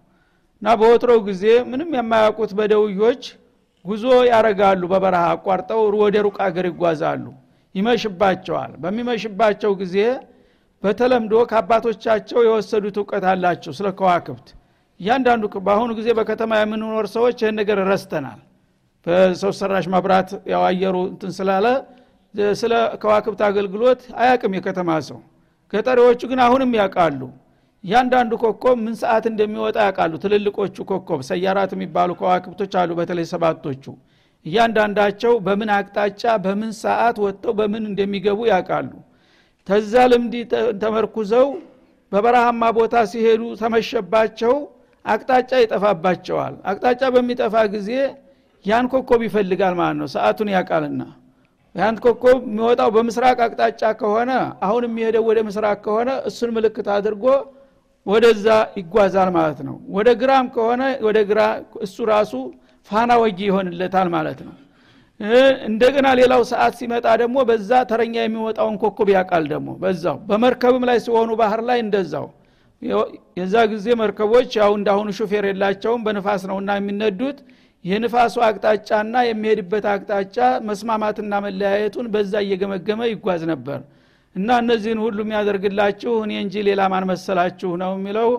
እና 0.62 0.74
በወትሮው 0.80 1.20
ጊዜ 1.28 1.44
ምንም 1.70 1.90
የማያውቁት 1.98 2.52
በደውዮች 2.58 3.22
ጉዞ 3.84 4.04
ያረጋሉ 4.28 4.82
በበረሃ 4.92 5.24
አቋርጠው 5.34 5.80
ወደ 6.02 6.16
ሩቅ 6.26 6.36
አገር 6.46 6.66
ይጓዛሉ 6.70 7.24
ይመሽባቸዋል። 7.74 8.72
በሚመሽባቸው 8.82 9.72
ጊዜ 9.82 9.96
በተለምዶ 10.82 11.34
ከአባቶቻቸው 11.50 12.40
የወሰዱት 12.46 12.96
እውቀት 13.00 13.24
አላቸው 13.32 13.72
ስለ 13.78 13.88
ከዋክብት። 13.98 14.48
እያንዳንዱ 15.00 15.44
በአሁኑ 15.66 15.90
ጊዜ 15.98 16.08
በከተማ 16.18 16.52
የምንኖር 16.60 17.06
ሰዎች 17.14 17.36
ይህን 17.42 17.56
ነገር 17.60 17.78
ረስተናል 17.90 18.40
በሰው 19.06 19.52
ሰራሽ 19.58 19.86
መብራት 19.94 20.30
ያው 20.52 20.62
አየሩ 20.68 20.96
እንትን 21.08 21.32
ስላለ 21.38 21.66
ስለ 22.58 22.72
ከዋክብት 23.02 23.40
አገልግሎት 23.46 24.02
አያቅም 24.20 24.52
የከተማ 24.56 24.90
ሰው። 25.08 25.18
ገጠሪዎቹ 25.72 26.20
ግን 26.30 26.40
አሁንም 26.44 26.70
ያውቃሉ። 26.78 27.20
እያንዳንዱ 27.84 28.32
ኮከብ 28.42 28.76
ምን 28.82 28.94
ሰዓት 29.00 29.24
እንደሚወጣ 29.30 29.76
ያውቃሉ። 29.86 30.12
ትልልቆቹ 30.24 30.76
ኮከብ 30.90 31.20
ሰያራት 31.30 31.70
የሚባሉ 31.76 32.10
ከዋክብቶች 32.20 32.74
አሉ 32.80 32.90
በተለይ 32.98 33.26
ሰባቶቹ። 33.32 33.84
እያንዳንዳቸው 34.46 35.32
በምን 35.46 35.70
አቅጣጫ 35.76 36.22
በምን 36.44 36.70
ሰዓት 36.82 37.16
ወጥተው 37.24 37.52
በምን 37.58 37.84
እንደሚገቡ 37.90 38.40
ያውቃሉ። 38.52 38.92
ተዛ 39.68 39.94
ልምድ 40.12 40.34
ተመርኩዘው 40.82 41.48
በበረሃማ 42.12 42.62
ቦታ 42.78 42.94
ሲሄዱ 43.10 43.42
ተመሸባቸው 43.60 44.54
አቅጣጫ 45.04 45.50
ይጠፋባቸዋል። 45.62 46.54
አቅጣጫ 46.70 47.02
በሚጠፋ 47.14 47.54
ጊዜ 47.74 47.90
ያን 48.64 48.86
ኮከብ 48.92 49.20
ይፈልጋል 49.26 49.74
ማለት 49.80 49.96
ነው። 50.00 50.08
ሰዓቱን 50.14 50.48
ያውቃልና። 50.54 51.02
ያን 51.74 51.96
ኮከብ 52.04 52.38
የሚወጣው 52.46 52.88
በምስራቅ 52.96 53.36
አቅጣጫ 53.44 53.82
ከሆነ 54.00 54.30
አሁን 54.66 54.82
የሚሄደው 54.88 55.24
ወደ 55.30 55.38
ምስራቅ 55.46 55.78
ከሆነ 55.86 56.10
እሱን 56.28 56.50
ምልክት 56.56 56.88
አድርጎ 56.96 57.24
ወደዛ 58.06 58.46
ይጓዛል 58.78 59.30
ማለት 59.36 59.60
ነው። 59.68 59.76
ወደ 59.96 60.08
ግራም 60.20 60.46
ከሆነ 60.54 60.82
ወደ 61.06 61.18
ግራ 61.30 61.40
እሱ 61.86 61.96
ራሱ 62.10 62.32
ፋና 62.90 63.12
ወጊ 63.22 63.38
ይሆንለታል 63.48 64.08
ማለት 64.14 64.40
ነው። 64.46 64.54
እንደገና 65.68 66.06
ሌላው 66.20 66.42
ሰዓት 66.50 66.74
ሲመጣ 66.78 67.06
ደግሞ 67.20 67.36
በዛ 67.48 67.70
ተረኛ 67.90 68.14
የሚወጣውን 68.22 68.76
ኮከብ 68.82 69.08
ያውቃል 69.14 69.44
ደግሞ 69.52 69.68
በዛው። 69.82 70.16
በመርከብም 70.30 70.84
ላይ 70.90 70.98
ሲሆኑ 71.04 71.30
ባህር 71.40 71.60
ላይ 71.68 71.78
እንደዛው። 71.84 72.26
የዛ 73.38 73.54
ጊዜ 73.72 73.86
መርከቦች 74.00 74.50
ያው 74.60 74.70
እንዳሁኑ 74.78 75.08
ሹፌር 75.18 75.44
የላቸውም 75.48 76.00
በንፋስ 76.06 76.44
ነውና 76.50 76.70
የሚነዱት 76.78 77.38
የንፋሱ 77.84 78.34
አቅጣጫና 78.46 79.14
የሚሄድበት 79.26 79.84
አቅጣጫ 79.92 80.36
መስማማትና 80.68 81.40
መለያየቱን 81.46 82.06
በዛ 82.14 82.32
እየገመገመ 82.44 83.00
ይጓዝ 83.12 83.42
ነበር። 83.52 83.80
እና 84.36 84.58
እነዚህን 84.62 85.00
ሁሉ 85.04 85.18
የሚያደርግላችሁ 85.24 86.12
እኔ 86.24 86.32
እንጂ 86.44 86.54
ሌላ 86.68 86.82
ማን 86.92 87.06
መሰላችሁ 87.10 87.70
ነው 87.82 87.92
የሚለው? 87.96 88.30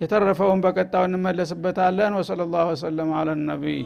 የተረፈውን 0.00 0.60
በቀጣው 0.64 1.04
እንመለስበታለን። 1.08 2.14
ወሰለ 2.20 2.42
ላሁ 2.54 2.68
ወሰለም 2.72 3.10
አለ 3.18 3.28
ነቢይ 3.50 3.80